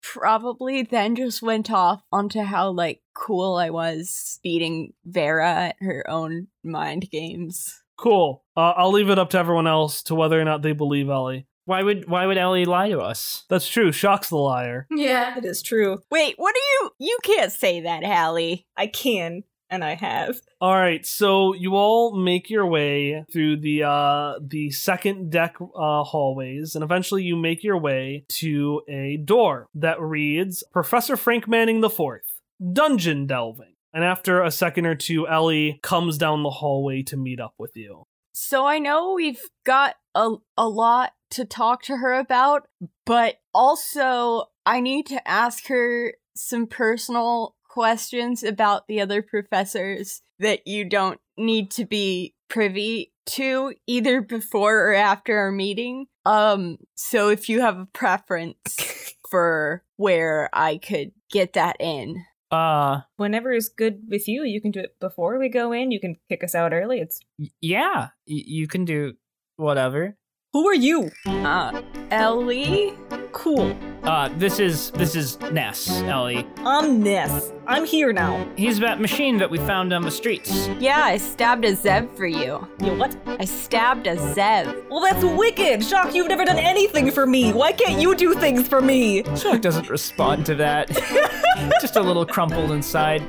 probably 0.02 0.82
then 0.82 1.16
just 1.16 1.44
went 1.44 1.70
off 1.70 2.02
onto 2.12 2.42
how 2.42 2.72
like 2.72 3.02
cool 3.14 3.56
I 3.56 3.70
was 3.70 4.40
beating 4.42 4.94
Vera 5.06 5.50
at 5.50 5.76
her 5.82 6.04
own 6.10 6.48
mind 6.64 7.10
games. 7.12 7.84
Cool. 7.96 8.44
Uh, 8.56 8.74
I'll 8.78 8.92
leave 8.92 9.10
it 9.10 9.20
up 9.20 9.30
to 9.32 9.38
everyone 9.38 9.68
else 9.68 10.02
to 10.04 10.16
whether 10.16 10.40
or 10.40 10.46
not 10.46 10.62
they 10.62 10.72
believe 10.72 11.10
Ellie. 11.10 11.48
Why 11.70 11.84
would 11.84 12.10
why 12.10 12.26
would 12.26 12.40
Ellie 12.40 12.66
lie 12.66 12.90
to 12.90 13.00
us? 13.00 13.44
That's 13.48 13.68
true. 13.68 13.92
Shock's 13.92 14.30
the 14.30 14.38
liar. 14.38 14.88
Yeah. 14.90 15.38
It 15.38 15.46
is 15.46 15.62
true. 15.62 16.00
Wait, 16.10 16.34
what 16.38 16.56
are 16.56 16.58
you? 16.58 16.90
You 16.98 17.20
can't 17.22 17.52
say 17.52 17.82
that, 17.82 18.04
Hallie. 18.04 18.66
I 18.76 18.88
can, 18.88 19.44
and 19.70 19.84
I 19.84 19.94
have. 19.94 20.42
All 20.60 20.74
right, 20.74 21.06
so 21.06 21.54
you 21.54 21.76
all 21.76 22.16
make 22.16 22.50
your 22.50 22.66
way 22.66 23.24
through 23.32 23.58
the 23.58 23.84
uh 23.84 24.40
the 24.42 24.72
second 24.72 25.30
deck 25.30 25.58
uh 25.60 26.04
hallways 26.04 26.74
and 26.74 26.84
eventually 26.84 27.22
you 27.22 27.36
make 27.36 27.64
your 27.64 27.78
way 27.78 28.26
to 28.30 28.82
a 28.90 29.18
door 29.18 29.68
that 29.76 30.02
reads 30.02 30.64
Professor 30.74 31.16
Frank 31.16 31.48
Manning 31.48 31.82
the 31.82 31.88
4th, 31.88 32.40
Dungeon 32.74 33.28
Delving. 33.28 33.76
And 33.94 34.04
after 34.04 34.42
a 34.42 34.50
second 34.50 34.88
or 34.88 34.96
two 34.96 35.28
Ellie 35.28 35.80
comes 35.84 36.18
down 36.18 36.42
the 36.42 36.50
hallway 36.50 37.04
to 37.04 37.16
meet 37.16 37.40
up 37.40 37.54
with 37.60 37.78
you. 37.78 38.06
So 38.34 38.66
I 38.66 38.80
know 38.80 39.14
we've 39.14 39.44
got 39.66 39.98
a 40.16 40.32
a 40.58 40.68
lot 40.68 41.12
to 41.32 41.46
talk 41.46 41.84
to 41.84 41.98
her 41.98 42.14
about, 42.14 42.68
but 43.06 43.36
also 43.54 44.46
I 44.66 44.80
need 44.80 45.06
to 45.08 45.28
ask 45.28 45.68
her 45.68 46.14
some 46.36 46.68
personal 46.68 47.56
questions 47.70 48.44
about 48.44 48.88
the 48.88 49.02
other 49.02 49.22
professors 49.22 50.22
that 50.40 50.68
you 50.68 50.86
don't 50.86 51.20
need 51.38 51.72
to 51.72 51.86
be 51.86 52.34
privy 52.50 53.14
to 53.28 53.74
either 53.86 54.22
before 54.22 54.90
or 54.90 54.94
after 54.94 55.38
our 55.38 55.52
meeting. 55.52 56.08
Um 56.26 56.78
so 56.96 57.30
if 57.30 57.48
you 57.48 57.62
have 57.62 57.78
a 57.78 57.88
preference 57.94 59.14
for 59.30 59.84
where 59.98 60.50
I 60.54 60.78
could 60.78 61.12
get 61.32 61.54
that 61.54 61.78
in. 61.80 62.24
Uh, 62.52 63.02
Whenever 63.18 63.52
is 63.52 63.70
good 63.70 64.00
with 64.10 64.28
you, 64.28 64.44
you 64.44 64.60
can 64.60 64.72
do 64.72 64.80
it 64.80 64.96
before 65.00 65.38
we 65.38 65.50
go 65.50 65.72
in. 65.72 65.92
You 65.92 66.00
can 66.00 66.16
kick 66.30 66.44
us 66.44 66.56
out 66.56 66.74
early. 66.74 67.00
It's 67.00 67.20
yeah, 67.62 68.08
y- 68.28 68.44
you 68.48 68.68
can 68.68 68.86
do 68.86 69.14
whatever. 69.58 70.18
Who 70.54 70.68
are 70.68 70.76
you? 70.76 71.12
Uh 71.28 71.82
Ellie? 72.12 72.94
Cool. 73.32 73.76
Uh, 74.04 74.30
this 74.38 74.60
is 74.60 74.92
this 74.92 75.16
is 75.16 75.40
Ness, 75.52 76.02
Ellie. 76.04 76.48
I'm 76.60 77.04
Ness. 77.04 77.52
I'm 77.68 77.86
here 77.86 78.12
now. 78.12 78.48
He's 78.56 78.80
that 78.80 79.00
machine 79.00 79.38
that 79.38 79.50
we 79.52 79.60
found 79.60 79.94
on 79.94 80.02
the 80.02 80.10
streets. 80.10 80.68
Yeah, 80.80 81.04
I 81.04 81.18
stabbed 81.18 81.66
a 81.66 81.74
Zev 81.74 82.16
for 82.18 82.26
you. 82.26 82.68
You 82.82 82.96
what? 82.96 83.16
I 83.28 83.46
stabbed 83.46 84.08
a 84.08 84.16
Zev. 84.16 84.90
Well, 84.90 85.02
that's 85.02 85.24
wicked. 85.24 85.84
Shock, 85.84 86.16
you've 86.16 86.28
never 86.30 86.46
done 86.46 86.58
anything 86.58 87.12
for 87.12 87.28
me. 87.28 87.54
Why 87.54 87.72
can't 87.72 88.02
you 88.02 88.16
do 88.16 88.34
things 88.34 88.68
for 88.68 88.82
me? 88.82 89.24
Shock 89.36 89.62
doesn't 89.62 89.90
respond 89.90 90.46
to 90.48 90.56
that. 90.56 90.90
Just 91.82 91.96
a 91.98 92.02
little 92.02 92.26
crumpled 92.26 92.72
inside. 92.72 93.22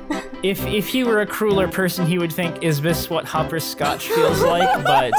If 0.43 0.65
if 0.67 0.89
he 0.89 1.05
were 1.05 1.21
a 1.21 1.27
crueler 1.27 1.69
person, 1.69 2.07
he 2.07 2.19
would 2.19 2.33
think, 2.33 2.63
"Is 2.63 2.81
this 2.81 3.11
what 3.11 3.25
Hopper 3.27 3.61
Scotch 3.61 4.09
feels 4.09 4.41
like?" 4.43 4.85
But 4.85 5.13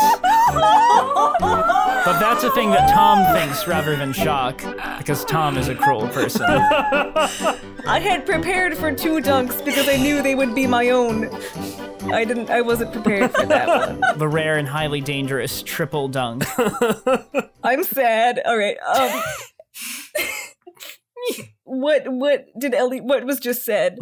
but 2.04 2.20
that's 2.20 2.44
a 2.44 2.52
thing 2.52 2.72
that 2.72 2.92
Tom 2.94 3.24
thinks 3.36 3.68
rather 3.68 3.96
than 3.96 4.14
Shock, 4.14 4.64
because 4.98 5.24
Tom 5.26 5.41
is 5.58 5.68
a 5.68 5.76
cruel 5.76 6.08
person. 6.10 6.46
I 6.50 8.00
had 8.00 8.26
prepared 8.26 8.78
for 8.78 8.92
two 8.94 9.20
dunks 9.20 9.64
because 9.66 9.90
I 9.90 9.98
knew 9.98 10.22
they 10.22 10.36
would 10.36 10.54
be 10.54 10.68
my 10.68 10.90
own. 10.92 11.30
I 12.14 12.24
didn't. 12.26 12.50
I 12.50 12.62
wasn't 12.62 12.94
prepared 12.94 13.32
for 13.32 13.46
that 13.48 13.68
one. 14.02 14.18
the 14.20 14.28
rare 14.28 14.58
and 14.58 14.68
highly 14.68 15.02
dangerous 15.02 15.62
triple 15.64 16.08
dunk. 16.08 16.44
I'm 17.64 17.84
sad. 17.84 18.40
All 18.46 18.58
right. 18.58 18.78
Um. 18.96 19.22
what? 21.64 22.04
What 22.08 22.48
did 22.60 22.74
Ellie? 22.74 23.02
What 23.02 23.26
was 23.26 23.40
just 23.40 23.64
said? 23.66 23.98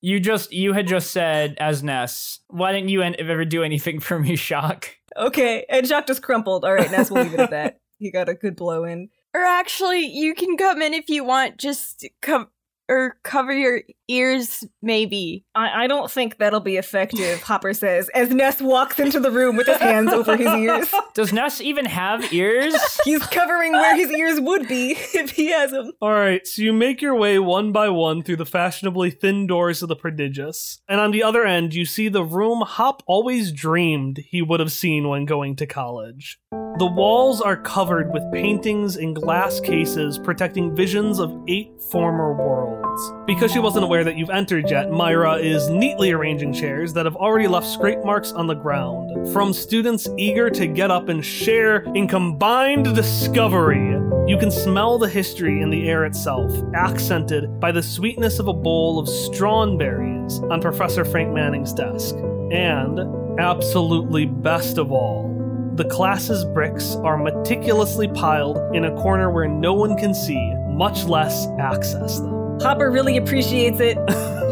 You 0.00 0.18
just 0.20 0.52
you 0.52 0.72
had 0.72 0.86
just 0.86 1.10
said 1.10 1.56
as 1.60 1.82
Ness, 1.82 2.40
why 2.48 2.72
didn't 2.72 2.88
you 2.88 3.02
ever 3.02 3.44
do 3.44 3.62
anything 3.62 4.00
for 4.00 4.18
me, 4.18 4.36
Shock? 4.36 4.88
okay, 5.16 5.66
and 5.68 5.86
Shock 5.86 6.06
just 6.06 6.22
crumpled. 6.22 6.64
All 6.64 6.72
right, 6.74 6.90
Ness, 6.90 7.10
we'll 7.10 7.22
leave 7.24 7.34
it 7.34 7.40
at 7.40 7.50
that. 7.50 7.80
He 7.98 8.10
got 8.10 8.28
a 8.28 8.34
good 8.34 8.56
blow 8.56 8.84
in. 8.84 9.10
Or 9.34 9.44
actually, 9.44 10.06
you 10.06 10.34
can 10.34 10.56
come 10.56 10.82
in 10.82 10.94
if 10.94 11.08
you 11.08 11.24
want. 11.24 11.56
Just 11.56 12.06
come 12.20 12.48
or 12.88 13.18
cover 13.22 13.52
your 13.52 13.82
ears, 14.12 14.64
maybe. 14.82 15.44
I, 15.54 15.84
I 15.84 15.86
don't 15.86 16.10
think 16.10 16.38
that'll 16.38 16.60
be 16.60 16.76
effective. 16.76 17.42
Hopper 17.42 17.74
says 17.74 18.08
as 18.14 18.30
Ness 18.30 18.60
walks 18.60 18.98
into 18.98 19.20
the 19.20 19.30
room 19.30 19.56
with 19.56 19.66
his 19.66 19.78
hands 19.78 20.12
over 20.12 20.36
his 20.36 20.48
ears. 20.48 20.92
Does 21.14 21.32
Ness 21.32 21.60
even 21.60 21.84
have 21.86 22.32
ears? 22.32 22.74
He's 23.04 23.24
covering 23.26 23.72
where 23.72 23.96
his 23.96 24.10
ears 24.10 24.40
would 24.40 24.68
be 24.68 24.92
if 25.14 25.30
he 25.30 25.50
has 25.50 25.70
them. 25.70 25.92
All 26.00 26.12
right, 26.12 26.46
so 26.46 26.62
you 26.62 26.72
make 26.72 27.00
your 27.00 27.14
way 27.14 27.38
one 27.38 27.72
by 27.72 27.88
one 27.88 28.22
through 28.22 28.36
the 28.36 28.46
fashionably 28.46 29.10
thin 29.10 29.46
doors 29.46 29.82
of 29.82 29.88
the 29.88 29.96
prodigious. 29.96 30.80
And 30.88 31.00
on 31.00 31.10
the 31.10 31.22
other 31.22 31.44
end, 31.44 31.74
you 31.74 31.84
see 31.84 32.08
the 32.08 32.24
room 32.24 32.60
Hop 32.60 33.02
always 33.06 33.52
dreamed 33.52 34.18
he 34.18 34.42
would 34.42 34.60
have 34.60 34.72
seen 34.72 35.08
when 35.08 35.24
going 35.24 35.56
to 35.56 35.66
college. 35.66 36.38
The 36.78 36.86
walls 36.86 37.40
are 37.40 37.56
covered 37.56 38.12
with 38.12 38.22
paintings 38.32 38.96
in 38.96 39.12
glass 39.12 39.60
cases 39.60 40.18
protecting 40.18 40.74
visions 40.74 41.18
of 41.18 41.30
eight 41.46 41.70
former 41.90 42.32
worlds. 42.32 43.12
Because 43.26 43.52
she 43.52 43.58
wasn't 43.58 43.84
aware 43.84 44.01
that 44.04 44.16
you've 44.16 44.30
entered 44.30 44.70
yet, 44.70 44.90
Myra 44.90 45.36
is 45.36 45.68
neatly 45.68 46.12
arranging 46.12 46.52
chairs 46.52 46.92
that 46.92 47.06
have 47.06 47.16
already 47.16 47.48
left 47.48 47.66
scrape 47.66 48.04
marks 48.04 48.32
on 48.32 48.46
the 48.46 48.54
ground 48.54 49.32
from 49.32 49.52
students 49.52 50.08
eager 50.16 50.50
to 50.50 50.66
get 50.66 50.90
up 50.90 51.08
and 51.08 51.24
share 51.24 51.82
in 51.94 52.08
combined 52.08 52.94
discovery. 52.94 53.90
You 54.26 54.36
can 54.38 54.50
smell 54.50 54.98
the 54.98 55.08
history 55.08 55.62
in 55.62 55.70
the 55.70 55.88
air 55.88 56.04
itself, 56.04 56.52
accented 56.74 57.60
by 57.60 57.72
the 57.72 57.82
sweetness 57.82 58.38
of 58.38 58.48
a 58.48 58.52
bowl 58.52 58.98
of 58.98 59.08
strawberries 59.08 60.38
on 60.50 60.60
Professor 60.60 61.04
Frank 61.04 61.32
Manning's 61.32 61.72
desk. 61.72 62.14
And, 62.50 63.00
absolutely 63.40 64.26
best 64.26 64.78
of 64.78 64.92
all, 64.92 65.28
the 65.74 65.86
class's 65.86 66.44
bricks 66.44 66.96
are 66.96 67.16
meticulously 67.16 68.06
piled 68.08 68.58
in 68.76 68.84
a 68.84 68.94
corner 68.96 69.30
where 69.30 69.48
no 69.48 69.72
one 69.72 69.96
can 69.96 70.14
see, 70.14 70.54
much 70.68 71.04
less 71.04 71.46
access 71.58 72.20
them. 72.20 72.41
Hopper 72.62 72.90
really 72.90 73.16
appreciates 73.16 73.78
it. 73.80 73.98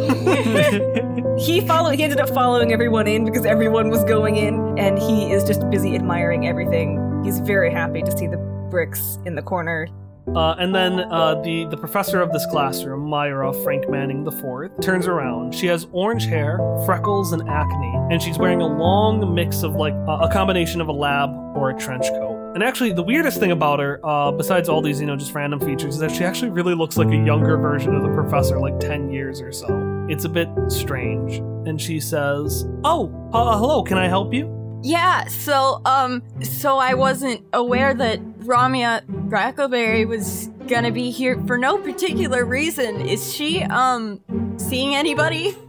he 1.38 1.60
followed. 1.66 1.94
He 1.94 2.02
ended 2.02 2.20
up 2.20 2.28
following 2.30 2.72
everyone 2.72 3.06
in 3.06 3.24
because 3.24 3.44
everyone 3.44 3.90
was 3.90 4.02
going 4.04 4.36
in, 4.36 4.78
and 4.78 4.98
he 4.98 5.30
is 5.32 5.44
just 5.44 5.68
busy 5.70 5.94
admiring 5.94 6.46
everything. 6.46 7.22
He's 7.24 7.40
very 7.40 7.72
happy 7.72 8.02
to 8.02 8.16
see 8.16 8.26
the 8.26 8.38
bricks 8.70 9.18
in 9.24 9.34
the 9.34 9.42
corner. 9.42 9.86
Uh, 10.34 10.54
and 10.58 10.74
then 10.74 11.00
uh, 11.10 11.40
the 11.42 11.66
the 11.70 11.76
professor 11.76 12.20
of 12.20 12.32
this 12.32 12.46
classroom, 12.46 13.00
Myra 13.00 13.52
Frank 13.64 13.88
Manning 13.88 14.26
IV, 14.26 14.80
turns 14.80 15.06
around. 15.06 15.54
She 15.54 15.66
has 15.66 15.86
orange 15.92 16.26
hair, 16.26 16.58
freckles, 16.86 17.32
and 17.32 17.48
acne, 17.48 17.94
and 18.10 18.22
she's 18.22 18.38
wearing 18.38 18.60
a 18.60 18.66
long 18.66 19.34
mix 19.34 19.62
of 19.62 19.74
like 19.74 19.94
a, 19.94 20.18
a 20.22 20.32
combination 20.32 20.80
of 20.80 20.88
a 20.88 20.92
lab 20.92 21.30
or 21.56 21.70
a 21.70 21.78
trench 21.78 22.06
coat. 22.08 22.39
And 22.54 22.64
actually, 22.64 22.92
the 22.92 23.02
weirdest 23.02 23.38
thing 23.38 23.52
about 23.52 23.78
her, 23.78 24.00
uh, 24.04 24.32
besides 24.32 24.68
all 24.68 24.82
these 24.82 25.00
you 25.00 25.06
know 25.06 25.16
just 25.16 25.32
random 25.34 25.60
features, 25.60 25.94
is 25.94 26.00
that 26.00 26.10
she 26.10 26.24
actually 26.24 26.50
really 26.50 26.74
looks 26.74 26.96
like 26.96 27.08
a 27.08 27.16
younger 27.16 27.56
version 27.56 27.94
of 27.94 28.02
the 28.02 28.12
professor, 28.12 28.58
like 28.58 28.78
ten 28.80 29.10
years 29.10 29.40
or 29.40 29.52
so. 29.52 30.06
It's 30.08 30.24
a 30.24 30.28
bit 30.28 30.48
strange. 30.68 31.38
And 31.68 31.80
she 31.80 32.00
says, 32.00 32.66
"Oh, 32.82 33.12
uh, 33.32 33.56
hello. 33.56 33.82
Can 33.84 33.98
I 33.98 34.08
help 34.08 34.34
you?" 34.34 34.56
Yeah, 34.82 35.26
so 35.26 35.80
um 35.84 36.22
so 36.42 36.78
I 36.78 36.94
wasn't 36.94 37.44
aware 37.52 37.92
that 37.94 38.20
Ramia 38.40 39.04
Brackleberry 39.28 40.08
was 40.08 40.48
gonna 40.66 40.90
be 40.90 41.10
here 41.10 41.40
for 41.46 41.58
no 41.58 41.78
particular 41.78 42.44
reason. 42.44 43.00
Is 43.06 43.32
she 43.32 43.62
um 43.62 44.20
seeing 44.56 44.94
anybody? 44.96 45.56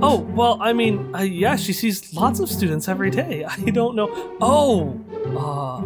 Oh, 0.00 0.20
well, 0.20 0.58
I 0.60 0.72
mean, 0.74 1.12
uh, 1.12 1.22
yeah, 1.22 1.56
she 1.56 1.72
sees 1.72 2.14
lots 2.14 2.38
of 2.38 2.48
students 2.48 2.86
every 2.86 3.10
day. 3.10 3.44
I 3.48 3.56
don't 3.70 3.96
know. 3.96 4.08
Oh, 4.40 4.96
uh, 5.36 5.80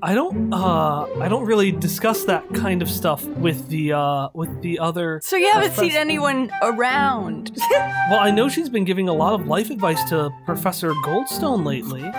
I 0.00 0.14
don't, 0.14 0.52
uh, 0.52 1.06
I 1.20 1.28
don't 1.28 1.44
really 1.44 1.72
discuss 1.72 2.24
that 2.24 2.48
kind 2.54 2.82
of 2.82 2.90
stuff 2.90 3.24
with 3.24 3.68
the, 3.68 3.94
uh, 3.94 4.28
with 4.32 4.62
the 4.62 4.78
other. 4.78 5.20
So 5.24 5.36
you 5.36 5.50
haven't 5.52 5.72
seen 5.72 5.92
anyone 5.92 6.50
around. 6.62 7.56
Well, 8.10 8.20
I 8.20 8.30
know 8.30 8.48
she's 8.48 8.70
been 8.70 8.84
giving 8.86 9.06
a 9.10 9.12
lot 9.12 9.38
of 9.38 9.46
life 9.46 9.68
advice 9.68 10.02
to 10.04 10.30
Professor 10.46 10.92
Goldstone 10.94 11.66
lately. 11.66 12.10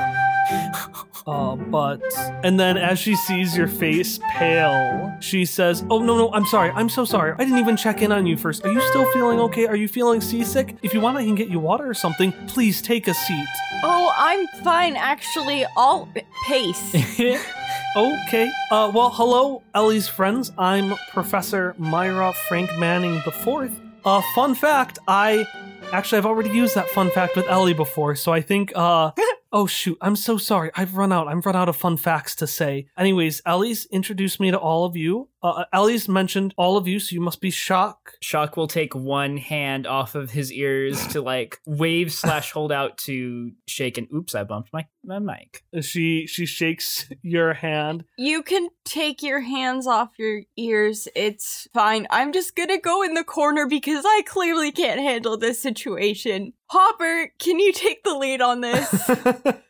Uh, 1.25 1.55
but 1.55 1.99
and 2.43 2.59
then 2.59 2.77
as 2.77 2.99
she 2.99 3.15
sees 3.15 3.57
your 3.57 3.67
face 3.67 4.19
pale, 4.31 5.11
she 5.19 5.45
says, 5.45 5.83
"Oh 5.89 5.97
no, 5.99 6.15
no, 6.15 6.31
I'm 6.31 6.45
sorry. 6.45 6.69
I'm 6.71 6.89
so 6.89 7.05
sorry. 7.05 7.33
I 7.33 7.37
didn't 7.43 7.57
even 7.57 7.75
check 7.75 8.03
in 8.03 8.11
on 8.11 8.27
you 8.27 8.37
first. 8.37 8.63
Are 8.65 8.71
you 8.71 8.81
still 8.81 9.11
feeling 9.13 9.39
okay? 9.39 9.65
Are 9.65 9.75
you 9.75 9.87
feeling 9.87 10.21
seasick? 10.21 10.75
If 10.83 10.93
you 10.93 11.01
want, 11.01 11.17
I 11.17 11.23
can 11.25 11.33
get 11.33 11.49
you 11.49 11.59
water 11.59 11.89
or 11.89 11.95
something. 11.95 12.33
Please 12.47 12.81
take 12.83 13.07
a 13.07 13.13
seat." 13.15 13.47
Oh, 13.83 14.13
I'm 14.15 14.45
fine 14.63 14.95
actually. 14.95 15.65
I'll 15.75 16.07
pace. 16.47 16.95
Okay. 17.95 18.51
Uh, 18.69 18.91
well, 18.93 19.09
hello, 19.09 19.63
Ellie's 19.73 20.07
friends. 20.07 20.51
I'm 20.59 20.93
Professor 21.09 21.73
Myra 21.79 22.33
Frank 22.47 22.69
Manning 22.77 23.19
the 23.25 23.31
Fourth. 23.31 23.71
Uh, 24.05 24.21
fun 24.35 24.53
fact, 24.53 24.99
I 25.07 25.47
actually 25.91 26.19
I've 26.19 26.25
already 26.27 26.51
used 26.51 26.75
that 26.75 26.87
fun 26.91 27.09
fact 27.09 27.35
with 27.35 27.47
Ellie 27.47 27.73
before, 27.73 28.15
so 28.15 28.31
I 28.31 28.41
think 28.41 28.71
uh 28.75 29.11
oh 29.51 29.65
shoot, 29.65 29.97
I'm 30.01 30.15
so 30.15 30.37
sorry. 30.37 30.69
I've 30.75 30.95
run 30.95 31.11
out. 31.11 31.27
I've 31.27 31.45
run 31.45 31.55
out 31.55 31.67
of 31.67 31.75
fun 31.75 31.97
facts 31.97 32.35
to 32.35 32.47
say. 32.47 32.85
Anyways, 32.97 33.41
Ellie's 33.45 33.87
introduced 33.91 34.39
me 34.39 34.51
to 34.51 34.59
all 34.59 34.85
of 34.85 34.95
you. 34.95 35.27
Uh, 35.41 35.65
Ellie's 35.71 36.09
mentioned 36.09 36.53
all 36.57 36.77
of 36.77 36.87
you, 36.87 36.99
so 36.99 37.13
you 37.13 37.21
must 37.21 37.41
be 37.41 37.49
Shock. 37.49 38.13
Shock 38.21 38.57
will 38.57 38.67
take 38.67 38.93
one 38.93 39.37
hand 39.37 39.87
off 39.87 40.15
of 40.15 40.31
his 40.31 40.51
ears 40.51 41.05
to 41.07 41.21
like 41.21 41.59
wave 41.65 42.11
slash 42.11 42.51
hold 42.51 42.71
out 42.71 42.97
to 42.99 43.51
shake 43.67 43.97
and 43.97 44.07
oops, 44.13 44.35
I 44.35 44.43
bumped 44.43 44.73
my, 44.73 44.87
my 45.03 45.19
mic. 45.19 45.63
She 45.81 46.27
she 46.27 46.45
shakes 46.45 47.09
your 47.21 47.53
hand. 47.53 48.05
You 48.17 48.43
can 48.43 48.69
take 48.85 49.23
your 49.23 49.39
hands 49.39 49.87
off 49.87 50.09
your 50.17 50.41
ears. 50.57 51.07
It's 51.15 51.67
fine. 51.73 52.07
I'm 52.09 52.33
just 52.33 52.55
gonna 52.55 52.79
go 52.79 53.01
in 53.01 53.13
the 53.13 53.23
corner 53.23 53.67
because 53.67 54.03
I 54.05 54.23
clearly 54.25 54.71
can't 54.71 54.99
handle 54.99 55.37
this 55.37 55.61
situation. 55.61 56.53
Hopper, 56.67 57.31
can 57.39 57.59
you 57.59 57.73
take 57.73 58.03
the 58.03 58.15
lead 58.15 58.41
on 58.41 58.61
this? 58.61 59.09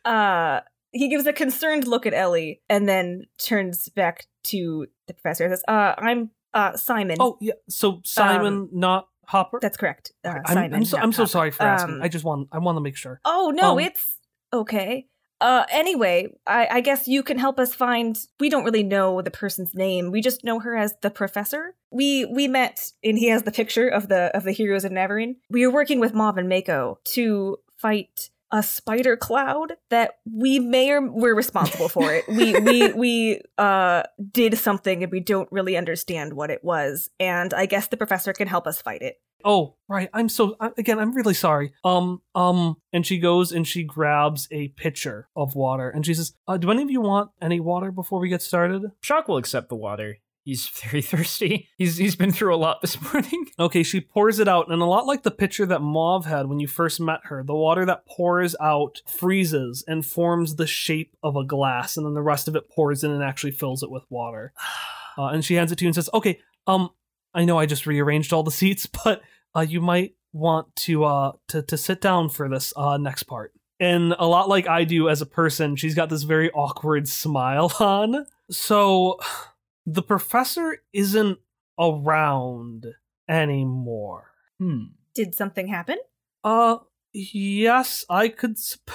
Uh, 0.02 0.60
he 0.92 1.08
gives 1.08 1.26
a 1.26 1.32
concerned 1.32 1.86
look 1.86 2.06
at 2.06 2.14
Ellie 2.14 2.62
and 2.68 2.88
then 2.88 3.24
turns 3.38 3.88
back 3.88 4.26
to 4.44 4.86
the 5.06 5.14
professor 5.14 5.44
and 5.44 5.52
says, 5.52 5.64
uh, 5.68 5.94
I'm 5.98 6.30
uh, 6.54 6.76
Simon. 6.76 7.16
oh 7.20 7.38
yeah, 7.40 7.54
so 7.68 8.00
Simon, 8.04 8.68
not 8.72 9.06
Hopper. 9.26 9.60
That's 9.62 9.76
correct. 9.76 10.12
Uh, 10.24 10.34
I'm, 10.46 10.54
Simon. 10.54 10.74
I'm 10.74 10.84
so 10.84 10.98
I'm 10.98 11.12
so 11.12 11.24
sorry 11.24 11.52
for 11.52 11.62
asking. 11.62 11.94
Um, 11.96 12.02
I 12.02 12.08
just 12.08 12.24
want 12.24 12.48
I 12.50 12.58
want 12.58 12.76
to 12.76 12.80
make 12.80 12.96
sure. 12.96 13.20
Oh 13.24 13.52
no, 13.54 13.72
Um, 13.72 13.78
it's 13.78 14.18
okay. 14.52 15.06
Uh, 15.40 15.64
anyway, 15.70 16.28
I, 16.46 16.68
I 16.70 16.80
guess 16.82 17.08
you 17.08 17.22
can 17.22 17.38
help 17.38 17.58
us 17.58 17.74
find. 17.74 18.18
We 18.40 18.50
don't 18.50 18.64
really 18.64 18.82
know 18.82 19.22
the 19.22 19.30
person's 19.30 19.74
name. 19.74 20.10
We 20.10 20.20
just 20.20 20.44
know 20.44 20.58
her 20.58 20.76
as 20.76 20.96
the 21.00 21.10
professor. 21.10 21.76
We 21.90 22.26
we 22.26 22.48
met, 22.48 22.90
and 23.04 23.16
he 23.16 23.28
has 23.30 23.44
the 23.44 23.52
picture 23.52 23.88
of 23.88 24.08
the 24.08 24.36
of 24.36 24.42
the 24.42 24.52
heroes 24.52 24.84
of 24.84 24.92
Neverine. 24.92 25.36
We 25.48 25.66
were 25.66 25.72
working 25.72 26.00
with 26.00 26.12
Mav 26.12 26.36
and 26.36 26.48
Mako 26.48 26.98
to 27.04 27.56
fight 27.78 28.30
a 28.52 28.62
spider 28.62 29.16
cloud 29.16 29.74
that 29.90 30.14
we 30.30 30.58
may 30.58 30.90
or 30.90 31.00
we're 31.10 31.34
responsible 31.34 31.88
for 31.88 32.12
it. 32.12 32.26
we 32.28 32.58
we 32.60 32.92
we 32.94 33.40
uh 33.58 34.02
did 34.32 34.58
something 34.58 35.02
and 35.02 35.12
we 35.12 35.20
don't 35.20 35.48
really 35.52 35.76
understand 35.76 36.32
what 36.34 36.50
it 36.50 36.64
was. 36.64 37.10
And 37.20 37.54
I 37.54 37.66
guess 37.66 37.86
the 37.88 37.96
professor 37.96 38.32
can 38.32 38.48
help 38.48 38.66
us 38.66 38.82
fight 38.82 39.02
it. 39.02 39.16
Oh, 39.42 39.76
right. 39.88 40.10
I'm 40.12 40.28
so 40.28 40.54
I- 40.60 40.72
again. 40.76 40.98
I'm 40.98 41.14
really 41.14 41.32
sorry. 41.32 41.72
Um, 41.82 42.20
um, 42.34 42.76
and 42.92 43.06
she 43.06 43.18
goes 43.18 43.52
and 43.52 43.66
she 43.66 43.84
grabs 43.84 44.46
a 44.50 44.68
pitcher 44.68 45.28
of 45.34 45.54
water 45.54 45.88
and 45.88 46.04
she 46.04 46.12
says, 46.12 46.34
uh, 46.46 46.58
"Do 46.58 46.70
any 46.70 46.82
of 46.82 46.90
you 46.90 47.00
want 47.00 47.30
any 47.40 47.58
water 47.58 47.90
before 47.90 48.20
we 48.20 48.28
get 48.28 48.42
started?" 48.42 48.82
Shock 49.00 49.28
will 49.28 49.38
accept 49.38 49.70
the 49.70 49.76
water. 49.76 50.18
He's 50.44 50.68
very 50.84 51.02
thirsty. 51.02 51.68
He's 51.76 51.96
he's 51.96 52.16
been 52.16 52.32
through 52.32 52.54
a 52.54 52.56
lot 52.56 52.80
this 52.80 53.00
morning. 53.12 53.46
Okay, 53.58 53.82
she 53.82 54.00
pours 54.00 54.38
it 54.38 54.48
out, 54.48 54.70
and 54.70 54.82
a 54.82 54.86
lot 54.86 55.06
like 55.06 55.22
the 55.22 55.30
pitcher 55.30 55.66
that 55.66 55.82
Mauve 55.82 56.26
had 56.26 56.46
when 56.46 56.60
you 56.60 56.66
first 56.66 57.00
met 57.00 57.20
her, 57.24 57.42
the 57.42 57.54
water 57.54 57.84
that 57.86 58.06
pours 58.06 58.56
out 58.60 59.02
freezes 59.06 59.84
and 59.86 60.04
forms 60.04 60.56
the 60.56 60.66
shape 60.66 61.16
of 61.22 61.36
a 61.36 61.44
glass, 61.44 61.96
and 61.96 62.06
then 62.06 62.14
the 62.14 62.22
rest 62.22 62.48
of 62.48 62.56
it 62.56 62.70
pours 62.70 63.04
in 63.04 63.10
and 63.10 63.22
actually 63.22 63.52
fills 63.52 63.82
it 63.82 63.90
with 63.90 64.04
water. 64.10 64.52
Uh, 65.18 65.26
and 65.26 65.44
she 65.44 65.56
hands 65.56 65.72
it 65.72 65.76
to 65.76 65.84
you 65.84 65.88
and 65.88 65.94
says, 65.94 66.08
"Okay, 66.14 66.38
um, 66.68 66.88
I 67.34 67.44
know 67.44 67.58
I 67.58 67.66
just 67.66 67.84
rearranged 67.84 68.32
all 68.32 68.44
the 68.44 68.50
seats, 68.52 68.86
but 69.04 69.20
uh, 69.54 69.60
you 69.60 69.80
might 69.80 70.14
want 70.32 70.74
to 70.76 71.04
uh 71.04 71.32
to 71.48 71.60
to 71.62 71.76
sit 71.76 72.00
down 72.00 72.28
for 72.28 72.48
this 72.48 72.72
uh 72.76 72.96
next 72.96 73.24
part." 73.24 73.52
And 73.80 74.14
a 74.18 74.26
lot 74.26 74.48
like 74.48 74.68
I 74.68 74.84
do 74.84 75.08
as 75.08 75.20
a 75.20 75.26
person, 75.26 75.74
she's 75.74 75.96
got 75.96 76.10
this 76.10 76.22
very 76.22 76.50
awkward 76.52 77.08
smile 77.08 77.72
on. 77.80 78.26
So 78.50 79.18
the 79.94 80.02
professor 80.02 80.78
isn't 80.92 81.38
around 81.78 82.86
anymore. 83.28 84.30
Hmm. 84.58 84.94
Did 85.14 85.34
something 85.34 85.68
happen? 85.68 85.98
Uh, 86.44 86.78
yes, 87.12 88.04
I 88.08 88.28
could. 88.28 88.58
Sup- 88.58 88.90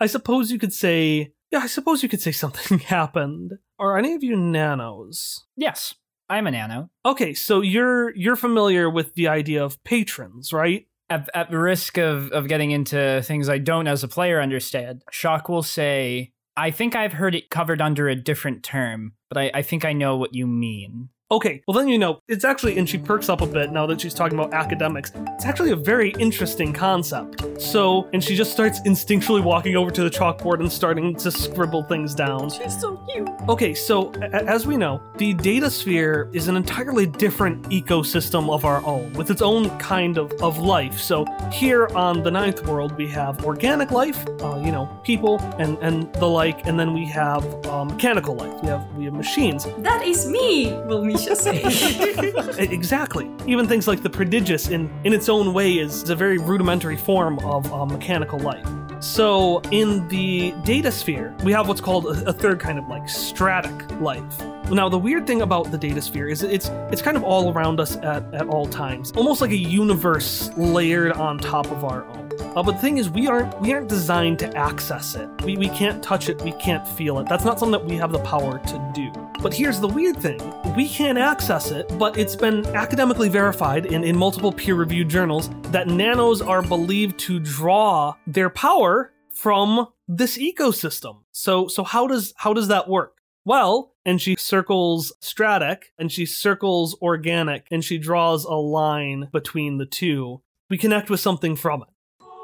I 0.00 0.06
suppose 0.06 0.50
you 0.50 0.58
could 0.58 0.72
say. 0.72 1.32
Yeah, 1.50 1.60
I 1.60 1.66
suppose 1.66 2.02
you 2.02 2.08
could 2.08 2.20
say 2.20 2.32
something 2.32 2.78
happened. 2.96 3.52
Are 3.78 3.96
any 3.96 4.14
of 4.14 4.22
you 4.22 4.36
nanos? 4.36 5.46
Yes, 5.56 5.94
I'm 6.28 6.46
a 6.46 6.50
nano. 6.50 6.90
Okay, 7.04 7.34
so 7.34 7.60
you're 7.60 8.14
you're 8.16 8.36
familiar 8.36 8.90
with 8.90 9.14
the 9.14 9.28
idea 9.28 9.64
of 9.64 9.82
patrons, 9.84 10.52
right? 10.52 10.86
At, 11.08 11.28
at 11.34 11.50
the 11.50 11.58
risk 11.58 11.98
of, 11.98 12.30
of 12.30 12.46
getting 12.46 12.70
into 12.70 13.20
things 13.24 13.48
I 13.48 13.58
don't 13.58 13.88
as 13.88 14.04
a 14.04 14.08
player 14.08 14.40
understand, 14.40 15.02
Shock 15.10 15.48
will 15.48 15.64
say, 15.64 16.32
I 16.60 16.70
think 16.70 16.94
I've 16.94 17.14
heard 17.14 17.34
it 17.34 17.48
covered 17.48 17.80
under 17.80 18.06
a 18.06 18.14
different 18.14 18.62
term, 18.62 19.14
but 19.30 19.38
I, 19.38 19.50
I 19.54 19.62
think 19.62 19.86
I 19.86 19.94
know 19.94 20.18
what 20.18 20.34
you 20.34 20.46
mean. 20.46 21.08
Okay, 21.32 21.62
well 21.68 21.78
then 21.78 21.86
you 21.86 21.96
know, 21.96 22.20
it's 22.26 22.44
actually, 22.44 22.76
and 22.76 22.88
she 22.88 22.98
perks 22.98 23.28
up 23.28 23.40
a 23.40 23.46
bit 23.46 23.70
now 23.70 23.86
that 23.86 24.00
she's 24.00 24.14
talking 24.14 24.36
about 24.36 24.52
academics. 24.52 25.12
It's 25.14 25.44
actually 25.44 25.70
a 25.70 25.76
very 25.76 26.10
interesting 26.18 26.72
concept. 26.72 27.44
So, 27.62 28.08
and 28.12 28.24
she 28.24 28.34
just 28.34 28.50
starts 28.50 28.80
instinctually 28.80 29.40
walking 29.40 29.76
over 29.76 29.92
to 29.92 30.02
the 30.02 30.10
chalkboard 30.10 30.58
and 30.58 30.70
starting 30.72 31.14
to 31.14 31.30
scribble 31.30 31.84
things 31.84 32.16
down. 32.16 32.50
She's 32.50 32.80
so 32.80 32.96
cute. 33.12 33.28
Okay, 33.48 33.74
so 33.74 34.10
a- 34.16 34.44
as 34.44 34.66
we 34.66 34.76
know, 34.76 35.00
the 35.18 35.34
data 35.34 35.70
sphere 35.70 36.28
is 36.32 36.48
an 36.48 36.56
entirely 36.56 37.06
different 37.06 37.62
ecosystem 37.68 38.50
of 38.52 38.64
our 38.64 38.84
own, 38.84 39.12
with 39.12 39.30
its 39.30 39.40
own 39.42 39.70
kind 39.78 40.18
of, 40.18 40.32
of 40.42 40.58
life. 40.58 40.98
So 40.98 41.24
here 41.52 41.86
on 41.94 42.24
the 42.24 42.30
ninth 42.32 42.66
world, 42.66 42.96
we 42.96 43.06
have 43.08 43.44
organic 43.44 43.92
life, 43.92 44.26
uh, 44.42 44.60
you 44.64 44.72
know, 44.72 44.86
people 45.04 45.38
and, 45.58 45.78
and 45.78 46.12
the 46.14 46.26
like, 46.26 46.66
and 46.66 46.78
then 46.80 46.92
we 46.92 47.04
have 47.06 47.44
uh, 47.66 47.84
mechanical 47.84 48.34
life. 48.34 48.60
We 48.62 48.68
have 48.68 48.84
we 48.94 49.04
have 49.04 49.14
machines. 49.14 49.66
That 49.78 50.02
is 50.04 50.26
me, 50.26 50.72
will 50.86 51.04
E- 51.28 52.58
exactly. 52.58 53.30
Even 53.46 53.66
things 53.66 53.86
like 53.88 54.02
the 54.02 54.10
prodigious, 54.10 54.68
in 54.68 54.90
in 55.04 55.12
its 55.12 55.28
own 55.28 55.52
way, 55.52 55.72
is 55.78 56.08
a 56.10 56.16
very 56.16 56.38
rudimentary 56.38 56.96
form 56.96 57.38
of 57.40 57.72
uh, 57.72 57.84
mechanical 57.86 58.38
life. 58.38 58.66
So 59.00 59.60
in 59.70 60.06
the 60.08 60.52
data 60.64 60.92
sphere, 60.92 61.34
we 61.42 61.52
have 61.52 61.68
what's 61.68 61.80
called 61.80 62.06
a, 62.06 62.28
a 62.28 62.32
third 62.32 62.60
kind 62.60 62.78
of 62.78 62.86
like 62.88 63.08
stratic 63.08 63.72
life. 64.00 64.40
Now 64.70 64.88
the 64.88 64.98
weird 64.98 65.26
thing 65.26 65.42
about 65.42 65.72
the 65.72 65.78
data 65.78 66.00
sphere 66.00 66.28
is 66.28 66.44
it's 66.44 66.68
it's 66.92 67.02
kind 67.02 67.16
of 67.16 67.24
all 67.24 67.52
around 67.52 67.80
us 67.80 67.96
at, 67.96 68.32
at 68.32 68.46
all 68.46 68.66
times, 68.66 69.10
almost 69.12 69.40
like 69.40 69.50
a 69.50 69.56
universe 69.56 70.50
layered 70.56 71.12
on 71.12 71.38
top 71.38 71.70
of 71.72 71.84
our 71.84 72.04
own. 72.04 72.30
Uh, 72.40 72.62
but 72.62 72.72
the 72.72 72.78
thing 72.78 72.98
is, 72.98 73.10
we 73.10 73.26
aren't 73.26 73.60
we 73.60 73.72
aren't 73.72 73.88
designed 73.88 74.38
to 74.38 74.56
access 74.56 75.16
it. 75.16 75.28
We, 75.42 75.56
we 75.56 75.68
can't 75.70 76.00
touch 76.02 76.28
it. 76.28 76.40
We 76.42 76.52
can't 76.52 76.86
feel 76.86 77.18
it. 77.18 77.28
That's 77.28 77.44
not 77.44 77.58
something 77.58 77.72
that 77.80 77.84
we 77.84 77.96
have 77.96 78.12
the 78.12 78.20
power 78.20 78.58
to 78.58 78.92
do. 78.94 79.10
But 79.42 79.52
here's 79.52 79.80
the 79.80 79.88
weird 79.88 80.18
thing: 80.18 80.40
we 80.76 80.88
can 80.88 81.18
access 81.18 81.72
it, 81.72 81.92
but 81.98 82.16
it's 82.16 82.36
been 82.36 82.64
academically 82.66 83.28
verified 83.28 83.86
in, 83.86 84.04
in 84.04 84.16
multiple 84.16 84.52
peer-reviewed 84.52 85.08
journals 85.08 85.50
that 85.72 85.88
nanos 85.88 86.40
are 86.40 86.62
believed 86.62 87.18
to 87.20 87.40
draw 87.40 88.14
their 88.24 88.50
power 88.50 89.12
from 89.30 89.88
this 90.06 90.38
ecosystem. 90.38 91.22
So 91.32 91.66
so 91.66 91.82
how 91.82 92.06
does 92.06 92.34
how 92.36 92.54
does 92.54 92.68
that 92.68 92.88
work? 92.88 93.16
Well, 93.44 93.89
and 94.04 94.20
she 94.20 94.36
circles 94.36 95.12
stratic 95.20 95.92
and 95.98 96.10
she 96.10 96.26
circles 96.26 96.96
organic 97.02 97.66
and 97.70 97.84
she 97.84 97.98
draws 97.98 98.44
a 98.44 98.54
line 98.54 99.28
between 99.32 99.78
the 99.78 99.86
two. 99.86 100.42
We 100.68 100.78
connect 100.78 101.10
with 101.10 101.20
something 101.20 101.56
from 101.56 101.82
it. 101.82 101.88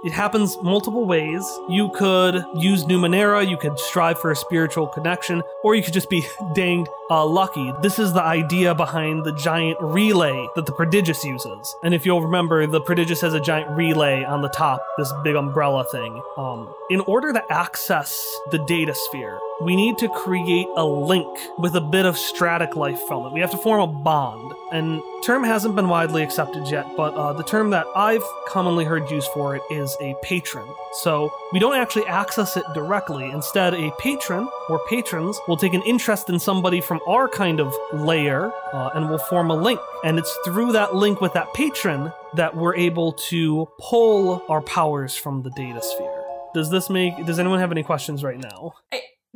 It 0.05 0.13
happens 0.13 0.57
multiple 0.63 1.07
ways. 1.07 1.43
You 1.69 1.91
could 1.95 2.45
use 2.55 2.85
Numenera, 2.85 3.49
you 3.49 3.57
could 3.57 3.79
strive 3.79 4.21
for 4.21 4.31
a 4.31 4.37
spiritual 4.37 4.87
connection, 4.87 5.43
or 5.65 5.75
you 5.75 5.83
could 5.83 5.95
just 5.95 6.11
be 6.11 6.23
danged 6.55 6.91
uh, 7.11 7.25
lucky. 7.25 7.73
This 7.83 7.99
is 7.99 8.13
the 8.13 8.23
idea 8.23 8.75
behind 8.75 9.25
the 9.25 9.33
giant 9.33 9.79
relay 9.81 10.47
that 10.55 10.67
the 10.67 10.73
Prodigious 10.73 11.25
uses. 11.25 11.75
And 11.83 11.95
if 11.95 12.05
you'll 12.05 12.23
remember, 12.23 12.67
the 12.67 12.81
Prodigious 12.81 13.21
has 13.21 13.35
a 13.35 13.41
giant 13.41 13.71
relay 13.71 14.25
on 14.25 14.43
the 14.43 14.49
top, 14.49 14.85
this 14.99 15.13
big 15.23 15.37
umbrella 15.37 15.85
thing. 15.91 16.23
Um, 16.37 16.73
in 16.91 17.01
order 17.01 17.33
to 17.33 17.53
access 17.53 18.37
the 18.51 18.59
data 18.59 18.95
sphere, 18.95 19.39
we 19.61 19.75
need 19.75 19.99
to 19.99 20.09
create 20.09 20.69
a 20.77 20.85
link 20.85 21.27
with 21.59 21.75
a 21.77 21.81
bit 21.81 22.05
of 22.05 22.19
stratic 22.19 22.77
life 22.77 23.01
from 23.09 23.27
it. 23.27 23.33
We 23.33 23.41
have 23.41 23.51
to 23.53 23.59
form 23.59 23.81
a 23.81 23.87
bond. 23.87 24.53
And 24.73 25.01
term 25.25 25.45
hasn't 25.45 25.77
been 25.77 25.89
widely 25.89 26.23
accepted 26.23 26.69
yet, 26.69 26.87
but 26.97 27.15
uh, 27.15 27.33
the 27.33 27.45
term 27.45 27.71
that 27.71 27.87
I've 27.95 28.25
commonly 28.47 28.85
heard 28.85 29.11
used 29.11 29.29
for 29.29 29.57
it 29.57 29.63
is 29.71 29.97
a 30.01 30.15
patron. 30.23 30.69
So 30.93 31.33
we 31.53 31.59
don't 31.59 31.77
actually 31.77 32.07
access 32.07 32.57
it 32.57 32.65
directly. 32.75 33.31
Instead, 33.31 33.75
a 33.75 33.93
patron 33.99 34.49
or 34.69 34.81
patrons 34.89 35.39
will 35.49 35.57
take 35.57 35.75
an 35.75 35.83
interest 35.83 36.29
in 36.29 36.39
somebody 36.39 36.81
from 36.81 36.96
our 37.07 37.29
kind 37.29 37.61
of 37.61 37.75
layer 37.93 38.53
uh, 38.73 38.91
and 38.95 39.09
will 39.09 39.19
form 39.19 39.51
a 39.51 39.57
link. 39.57 39.81
And 40.05 40.19
it's 40.19 40.37
through 40.45 40.73
that 40.73 40.95
link 40.95 41.21
with 41.21 41.33
that 41.35 41.53
patron 41.55 42.13
that 42.35 42.57
we're 42.57 42.77
able 42.77 43.13
to 43.31 43.69
pull 43.79 44.45
our 44.49 44.63
powers 44.63 45.17
from 45.17 45.43
the 45.43 45.51
data 45.51 45.83
sphere. 45.83 46.25
Does 46.55 46.71
this 46.71 46.89
make? 46.89 47.27
Does 47.27 47.39
anyone 47.39 47.59
have 47.61 47.73
any 47.73 47.83
questions 47.83 48.25
right 48.25 48.39
now? 48.39 48.75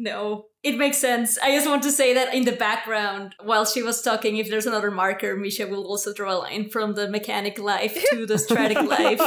no, 0.00 0.46
it 0.62 0.78
makes 0.78 0.96
sense. 0.96 1.38
I 1.38 1.50
just 1.50 1.68
want 1.68 1.82
to 1.82 1.92
say 1.92 2.14
that 2.14 2.34
in 2.34 2.44
the 2.46 2.52
background, 2.52 3.34
while 3.42 3.66
she 3.66 3.82
was 3.82 4.00
talking, 4.00 4.38
if 4.38 4.48
there's 4.48 4.64
another 4.64 4.90
marker, 4.90 5.36
Misha 5.36 5.66
will 5.66 5.84
also 5.84 6.14
draw 6.14 6.32
a 6.32 6.38
line 6.38 6.70
from 6.70 6.94
the 6.94 7.08
mechanic 7.08 7.58
life 7.58 8.02
to 8.10 8.24
the 8.24 8.38
stratic 8.46 8.78
life. 8.78 9.20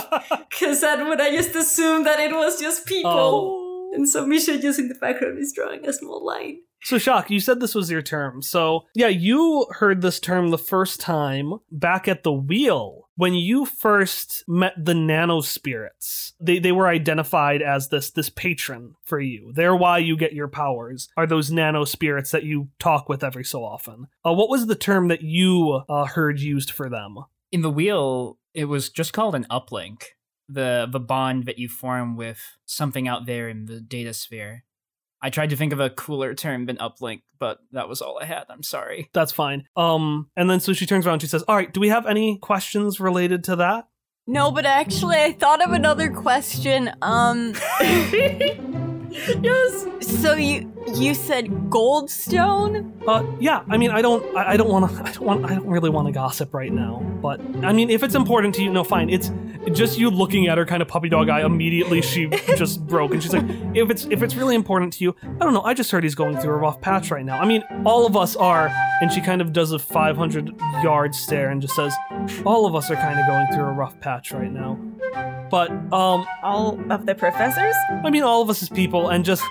Because 0.50 0.82
that 0.82 1.06
would 1.08 1.22
I 1.22 1.30
just 1.30 1.56
assume 1.56 2.06
that 2.06 2.19
it 2.19 2.34
was 2.36 2.60
just 2.60 2.88
people. 2.88 3.12
Oh. 3.12 3.62
And 3.93 4.10
so 4.10 4.25
Misha 4.25 4.60
just 4.60 4.79
in 4.79 4.89
the 4.89 4.95
background 4.95 5.39
is 5.39 5.53
drawing 5.53 5.86
a 5.88 5.93
small 5.93 6.25
line. 6.25 6.60
So, 6.86 6.97
Shock, 6.97 7.32
you 7.32 7.39
said 7.39 7.62
this 7.62 7.75
was 7.75 7.89
your 7.89 8.01
term. 8.01 8.41
So, 8.41 8.82
yeah, 8.93 9.08
you 9.08 9.67
heard 9.71 10.01
this 10.01 10.19
term 10.19 10.49
the 10.49 10.58
first 10.58 10.99
time 10.99 11.53
back 11.71 12.10
at 12.10 12.23
the 12.23 12.34
wheel 12.34 13.03
when 13.15 13.34
you 13.34 13.65
first 13.65 14.43
met 14.47 14.73
the 14.77 14.93
nano 14.93 15.41
spirits, 15.41 16.34
they, 16.39 16.60
they 16.60 16.71
were 16.71 16.88
identified 16.88 17.62
as 17.62 17.89
this 17.89 18.12
this 18.12 18.29
patron 18.29 18.96
for 19.04 19.19
you. 19.19 19.52
They're 19.54 19.75
why 19.75 20.00
you 20.00 20.17
get 20.17 20.33
your 20.33 20.48
powers. 20.48 21.10
Are 21.15 21.27
those 21.27 21.52
nano 21.52 21.85
spirits 21.85 22.31
that 22.31 22.44
you 22.44 22.69
talk 22.79 23.10
with 23.10 23.23
every 23.23 23.46
so 23.46 23.63
often? 23.63 24.08
Uh, 24.25 24.33
what 24.33 24.50
was 24.50 24.65
the 24.65 24.75
term 24.75 25.10
that 25.10 25.21
you 25.21 25.83
uh, 25.87 26.06
heard 26.06 26.39
used 26.39 26.71
for 26.71 26.89
them? 26.89 27.17
In 27.52 27.62
the 27.62 27.69
wheel, 27.69 28.39
it 28.54 28.65
was 28.65 28.89
just 28.89 29.13
called 29.13 29.35
an 29.35 29.46
uplink. 29.50 30.04
The 30.50 30.87
the 30.91 31.00
bond 31.00 31.46
that 31.46 31.58
you 31.58 31.69
form 31.69 32.15
with 32.15 32.39
something 32.65 33.08
out 33.08 33.25
there 33.25 33.50
in 33.50 33.65
the 33.65 33.79
data 33.79 34.13
sphere. 34.13 34.63
I 35.21 35.29
tried 35.29 35.52
to 35.52 35.56
think 35.56 35.71
of 35.71 35.79
a 35.79 35.89
cooler 35.89 36.35
term 36.35 36.65
than 36.65 36.75
uplink, 36.77 37.21
but 37.39 37.60
that 37.71 37.87
was 37.87 38.02
all 38.02 38.19
I 38.21 38.25
had. 38.25 38.44
I'm 38.50 38.62
sorry. 38.62 39.10
That's 39.13 39.31
fine. 39.31 39.65
Um, 39.77 40.29
and 40.35 40.50
then 40.50 40.60
so 40.60 40.73
she 40.73 40.85
turns 40.85 41.06
around. 41.08 41.13
and 41.13 41.21
She 41.21 41.27
says, 41.29 41.44
"All 41.48 41.56
right, 41.56 41.73
do 41.73 41.79
we 41.79 41.89
have 41.89 42.06
any 42.06 42.37
questions 42.39 43.00
related 43.00 43.44
to 43.46 43.56
that?" 43.56 43.87
No, 44.27 44.52
but 44.52 44.65
actually, 44.65 45.17
I 45.17 45.31
thought 45.33 45.63
of 45.63 45.71
another 45.71 46.10
question. 46.10 46.91
Um, 47.02 47.54
yes. 49.41 49.85
so 50.21 50.33
you 50.33 50.71
you 50.95 51.13
said 51.13 51.47
goldstone? 51.69 52.91
Uh, 53.07 53.23
yeah. 53.39 53.63
I 53.69 53.77
mean, 53.77 53.91
I 53.91 54.01
don't, 54.01 54.23
I, 54.35 54.53
I 54.53 54.57
don't 54.57 54.69
want 54.69 54.91
to, 54.91 55.03
I 55.03 55.11
don't 55.11 55.21
want, 55.25 55.45
I 55.45 55.55
don't 55.55 55.67
really 55.67 55.89
want 55.89 56.07
to 56.07 56.11
gossip 56.11 56.53
right 56.53 56.71
now. 56.71 56.99
But 57.21 57.39
I 57.63 57.71
mean, 57.73 57.89
if 57.89 58.03
it's 58.03 58.15
important 58.15 58.55
to 58.55 58.63
you, 58.63 58.69
no, 58.71 58.83
fine. 58.83 59.09
It's 59.09 59.31
just 59.71 59.97
you 59.97 60.09
looking 60.09 60.47
at 60.47 60.57
her 60.57 60.65
kind 60.65 60.81
of 60.81 60.87
puppy 60.87 61.09
dog 61.09 61.29
eye. 61.29 61.41
Immediately, 61.45 62.01
she 62.01 62.27
just 62.57 62.85
broke, 62.85 63.13
and 63.13 63.21
she's 63.23 63.33
like, 63.33 63.45
if 63.75 63.89
it's 63.89 64.05
if 64.05 64.21
it's 64.21 64.35
really 64.35 64.55
important 64.55 64.93
to 64.93 65.03
you, 65.03 65.15
I 65.23 65.43
don't 65.43 65.53
know. 65.53 65.63
I 65.63 65.73
just 65.73 65.91
heard 65.91 66.03
he's 66.03 66.15
going 66.15 66.37
through 66.37 66.53
a 66.53 66.57
rough 66.57 66.81
patch 66.81 67.11
right 67.11 67.25
now. 67.25 67.39
I 67.39 67.45
mean, 67.45 67.63
all 67.85 68.05
of 68.05 68.17
us 68.17 68.35
are. 68.35 68.71
And 69.01 69.11
she 69.11 69.19
kind 69.19 69.41
of 69.41 69.51
does 69.51 69.73
a 69.73 69.79
500 69.79 70.57
yard 70.81 71.13
stare 71.13 71.49
and 71.49 71.61
just 71.61 71.75
says, 71.75 71.93
all 72.45 72.65
of 72.65 72.73
us 72.73 72.89
are 72.89 72.95
kind 72.95 73.19
of 73.19 73.27
going 73.27 73.47
through 73.47 73.65
a 73.65 73.73
rough 73.73 73.99
patch 73.99 74.31
right 74.31 74.51
now. 74.51 74.79
But 75.49 75.69
um, 75.93 76.25
All 76.41 76.79
of 76.89 77.05
the 77.05 77.13
professors? 77.13 77.75
I 78.03 78.09
mean, 78.09 78.23
all 78.23 78.41
of 78.41 78.49
us 78.49 78.63
as 78.63 78.69
people, 78.69 79.02
and 79.10 79.23
just 79.25 79.43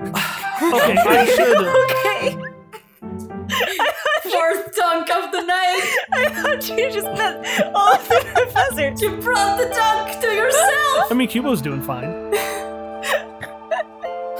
okay. 0.00 0.96
I 0.98 1.24
should. 1.36 1.66
Okay. 1.84 2.36
Fourth 4.30 4.74
dunk 4.76 5.10
of 5.10 5.30
the 5.32 5.42
night. 5.42 5.96
I 6.12 6.28
thought 6.30 6.68
you 6.68 6.90
just 6.90 7.06
meant 7.06 7.46
all 7.74 7.94
of 7.94 8.08
the 8.08 8.20
professors. 8.34 9.00
You 9.02 9.16
brought 9.18 9.58
the 9.58 9.66
dunk 9.74 10.20
to 10.20 10.26
yourself. 10.28 11.10
I 11.10 11.14
mean, 11.14 11.28
Cubo's 11.28 11.60
doing 11.62 11.82
fine. 11.82 12.32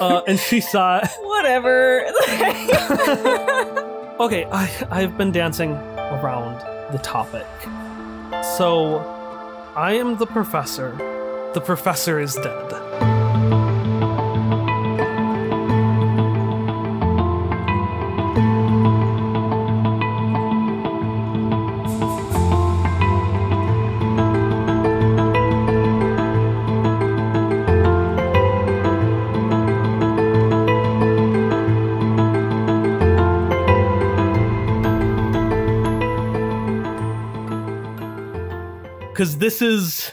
Uh, 0.01 0.23
and 0.27 0.39
she 0.39 0.61
saw. 0.61 1.07
Whatever. 1.23 2.05
Okay, 4.21 4.45
I 4.53 4.71
I've 4.93 5.19
been 5.19 5.33
dancing 5.33 5.73
around 5.73 6.61
the 6.93 6.99
topic. 6.99 7.45
So, 8.57 8.99
I 9.75 9.95
am 9.95 10.17
the 10.19 10.27
professor. 10.27 10.95
The 11.53 11.61
professor 11.61 12.21
is 12.21 12.37
dead. 12.37 13.04
Because 39.25 39.39
this 39.39 39.63
is 39.63 40.13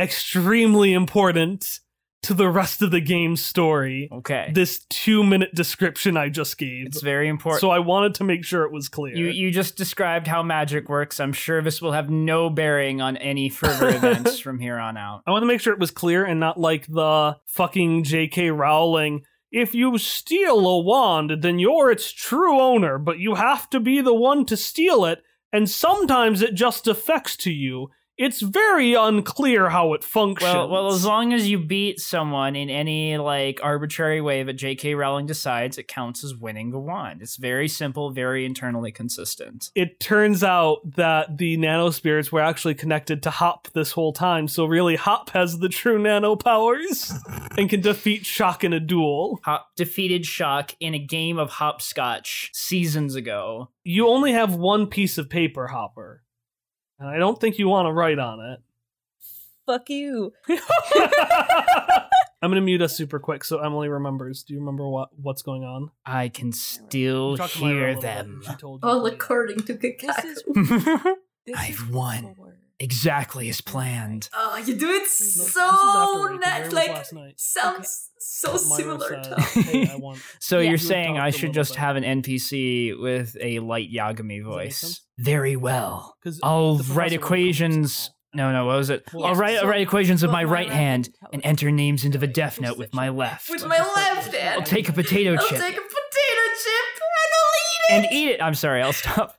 extremely 0.00 0.94
important 0.94 1.80
to 2.22 2.32
the 2.32 2.48
rest 2.48 2.80
of 2.80 2.90
the 2.90 3.02
game's 3.02 3.44
story. 3.44 4.08
Okay. 4.10 4.50
This 4.54 4.86
two 4.88 5.22
minute 5.22 5.54
description 5.54 6.16
I 6.16 6.30
just 6.30 6.56
gave. 6.56 6.86
It's 6.86 7.02
very 7.02 7.28
important. 7.28 7.60
So 7.60 7.68
I 7.68 7.80
wanted 7.80 8.14
to 8.14 8.24
make 8.24 8.42
sure 8.42 8.64
it 8.64 8.72
was 8.72 8.88
clear. 8.88 9.14
You 9.14 9.26
you 9.26 9.50
just 9.50 9.76
described 9.76 10.26
how 10.28 10.42
magic 10.42 10.88
works. 10.88 11.20
I'm 11.20 11.34
sure 11.34 11.60
this 11.60 11.82
will 11.82 11.92
have 11.92 12.08
no 12.08 12.48
bearing 12.48 13.02
on 13.02 13.18
any 13.18 13.50
further 13.50 13.88
events 13.96 14.38
from 14.38 14.58
here 14.58 14.78
on 14.78 14.96
out. 14.96 15.24
I 15.26 15.30
want 15.30 15.42
to 15.42 15.46
make 15.46 15.60
sure 15.60 15.74
it 15.74 15.78
was 15.78 15.90
clear 15.90 16.24
and 16.24 16.40
not 16.40 16.58
like 16.58 16.86
the 16.86 17.36
fucking 17.44 18.04
J.K. 18.04 18.50
Rowling. 18.50 19.26
If 19.50 19.74
you 19.74 19.98
steal 19.98 20.66
a 20.66 20.80
wand, 20.80 21.42
then 21.42 21.58
you're 21.58 21.90
its 21.90 22.10
true 22.10 22.58
owner, 22.58 22.96
but 22.96 23.18
you 23.18 23.34
have 23.34 23.68
to 23.68 23.78
be 23.78 24.00
the 24.00 24.14
one 24.14 24.46
to 24.46 24.56
steal 24.56 25.04
it, 25.04 25.22
and 25.52 25.68
sometimes 25.68 26.40
it 26.40 26.54
just 26.54 26.88
affects 26.88 27.36
to 27.36 27.50
you. 27.50 27.90
It's 28.22 28.40
very 28.40 28.94
unclear 28.94 29.68
how 29.68 29.94
it 29.94 30.04
functions. 30.04 30.54
Well, 30.54 30.68
well, 30.68 30.92
as 30.92 31.04
long 31.04 31.32
as 31.32 31.48
you 31.48 31.58
beat 31.58 31.98
someone 31.98 32.54
in 32.54 32.70
any 32.70 33.18
like 33.18 33.58
arbitrary 33.64 34.20
way 34.20 34.44
that 34.44 34.52
J.K. 34.52 34.94
Rowling 34.94 35.26
decides, 35.26 35.76
it 35.76 35.88
counts 35.88 36.22
as 36.22 36.36
winning 36.36 36.70
the 36.70 36.78
wand. 36.78 37.20
It's 37.20 37.34
very 37.34 37.66
simple, 37.66 38.12
very 38.12 38.46
internally 38.46 38.92
consistent. 38.92 39.70
it 39.74 39.98
turns 39.98 40.44
out 40.44 40.78
that 40.94 41.36
the 41.38 41.56
nano 41.56 41.90
spirits 41.90 42.30
were 42.30 42.40
actually 42.40 42.74
connected 42.74 43.24
to 43.24 43.30
Hop 43.30 43.66
this 43.74 43.90
whole 43.90 44.12
time. 44.12 44.46
So 44.46 44.66
really, 44.66 44.94
Hop 44.94 45.30
has 45.30 45.58
the 45.58 45.68
true 45.68 45.98
nano 45.98 46.36
powers 46.36 47.12
and 47.58 47.68
can 47.68 47.80
defeat 47.80 48.24
Shock 48.24 48.62
in 48.62 48.72
a 48.72 48.78
duel. 48.78 49.40
Hop 49.42 49.70
defeated 49.74 50.24
Shock 50.26 50.76
in 50.78 50.94
a 50.94 51.00
game 51.00 51.40
of 51.40 51.50
hopscotch 51.50 52.50
seasons 52.54 53.16
ago. 53.16 53.70
You 53.82 54.06
only 54.06 54.30
have 54.30 54.54
one 54.54 54.86
piece 54.86 55.18
of 55.18 55.28
paper, 55.28 55.66
Hopper, 55.66 56.22
and 57.02 57.10
I 57.10 57.18
don't 57.18 57.40
think 57.40 57.58
you 57.58 57.68
want 57.68 57.86
to 57.86 57.92
write 57.92 58.18
on 58.18 58.40
it. 58.40 58.60
Fuck 59.66 59.90
you. 59.90 60.32
I'm 62.44 62.50
gonna 62.50 62.60
mute 62.60 62.82
us 62.82 62.96
super 62.96 63.20
quick 63.20 63.44
so 63.44 63.58
Emily 63.60 63.88
remembers. 63.88 64.42
Do 64.42 64.54
you 64.54 64.60
remember 64.60 64.88
what 64.88 65.10
what's 65.20 65.42
going 65.42 65.62
on? 65.62 65.90
I 66.04 66.28
can 66.28 66.50
still 66.52 67.36
Talk 67.36 67.50
to 67.52 67.60
Myra 67.60 67.90
a 67.90 67.92
hear 67.92 68.00
them. 68.00 68.42
She. 68.44 68.66
All 68.82 69.06
according 69.06 69.60
to 69.64 69.74
This 69.74 69.94
Keikaku. 70.02 70.24
is 70.24 70.42
this 71.46 71.56
I've 71.56 71.74
is 71.74 71.84
won. 71.86 72.34
four. 72.34 72.56
exactly 72.80 73.48
as 73.48 73.60
planned. 73.60 74.28
Oh, 74.34 74.56
you 74.56 74.74
do 74.74 74.88
it 74.90 74.92
No, 74.92 74.98
this 75.02 75.20
is 75.20 75.52
so 75.52 75.60
after 75.62 76.38
nice. 76.38 76.72
Like 76.72 76.88
last 76.90 77.12
night. 77.12 77.34
sounds 77.36 78.10
so 78.18 78.48
Myra 78.54 78.58
similar 78.58 79.22
said, 79.22 79.36
to. 79.36 79.40
hey, 79.62 79.88
I 79.92 79.96
want 79.96 80.18
So 80.40 80.56
Yeah. 80.58 80.62
you're 80.62 80.70
You 80.72 80.78
saying 80.78 81.18
I 81.18 81.30
should 81.30 81.52
just 81.54 81.74
bit. 81.74 81.78
have 81.78 81.94
an 81.94 82.02
NPC 82.02 83.00
with 83.00 83.36
a 83.40 83.60
light 83.60 83.88
Yagami 83.92 84.26
make 84.38 84.44
voice? 84.44 85.00
Sense? 85.22 85.26
Very 85.26 85.56
well. 85.56 86.14
'Cause 86.22 86.40
I'll 86.42 86.78
write 86.92 87.12
equations. 87.12 87.92
somehow. 87.94 88.16
No, 88.34 88.50
no, 88.50 88.64
what 88.66 88.76
was 88.78 88.88
it? 88.88 89.04
Well, 89.12 89.26
I'll 89.26 89.34
write, 89.34 89.56
so- 89.56 89.62
I'll 89.64 89.68
write 89.68 89.82
equations 89.82 90.22
with 90.22 90.30
my 90.30 90.44
my 90.44 90.50
right 90.50 90.66
right 90.66 90.74
hand 90.74 91.06
hand 91.06 91.30
and 91.34 91.44
enter 91.44 91.70
names 91.70 92.02
into 92.04 92.16
the 92.16 92.26
Death 92.26 92.60
Note 92.60 92.78
with 92.78 92.94
my 92.94 93.10
left. 93.10 93.50
With 93.50 93.66
my 93.66 93.76
left 93.78 94.34
hand. 94.34 94.54
I'll 94.60 94.62
take 94.66 94.88
a 94.88 94.92
potato 94.92 95.32
chip. 95.36 95.42
I'll 95.42 95.48
chip 95.48 95.58
take 95.58 95.76
a 95.76 95.80
potato 95.80 96.44
chip 96.64 97.00
and 97.02 97.32
I'll 97.36 97.52
eat 97.58 97.80
it. 97.84 97.92
and 98.06 98.06
eat 98.12 98.28
it. 98.30 98.42
I'm 98.42 98.54
sorry, 98.54 98.80
I'll 98.82 98.94
stop. 98.94 99.36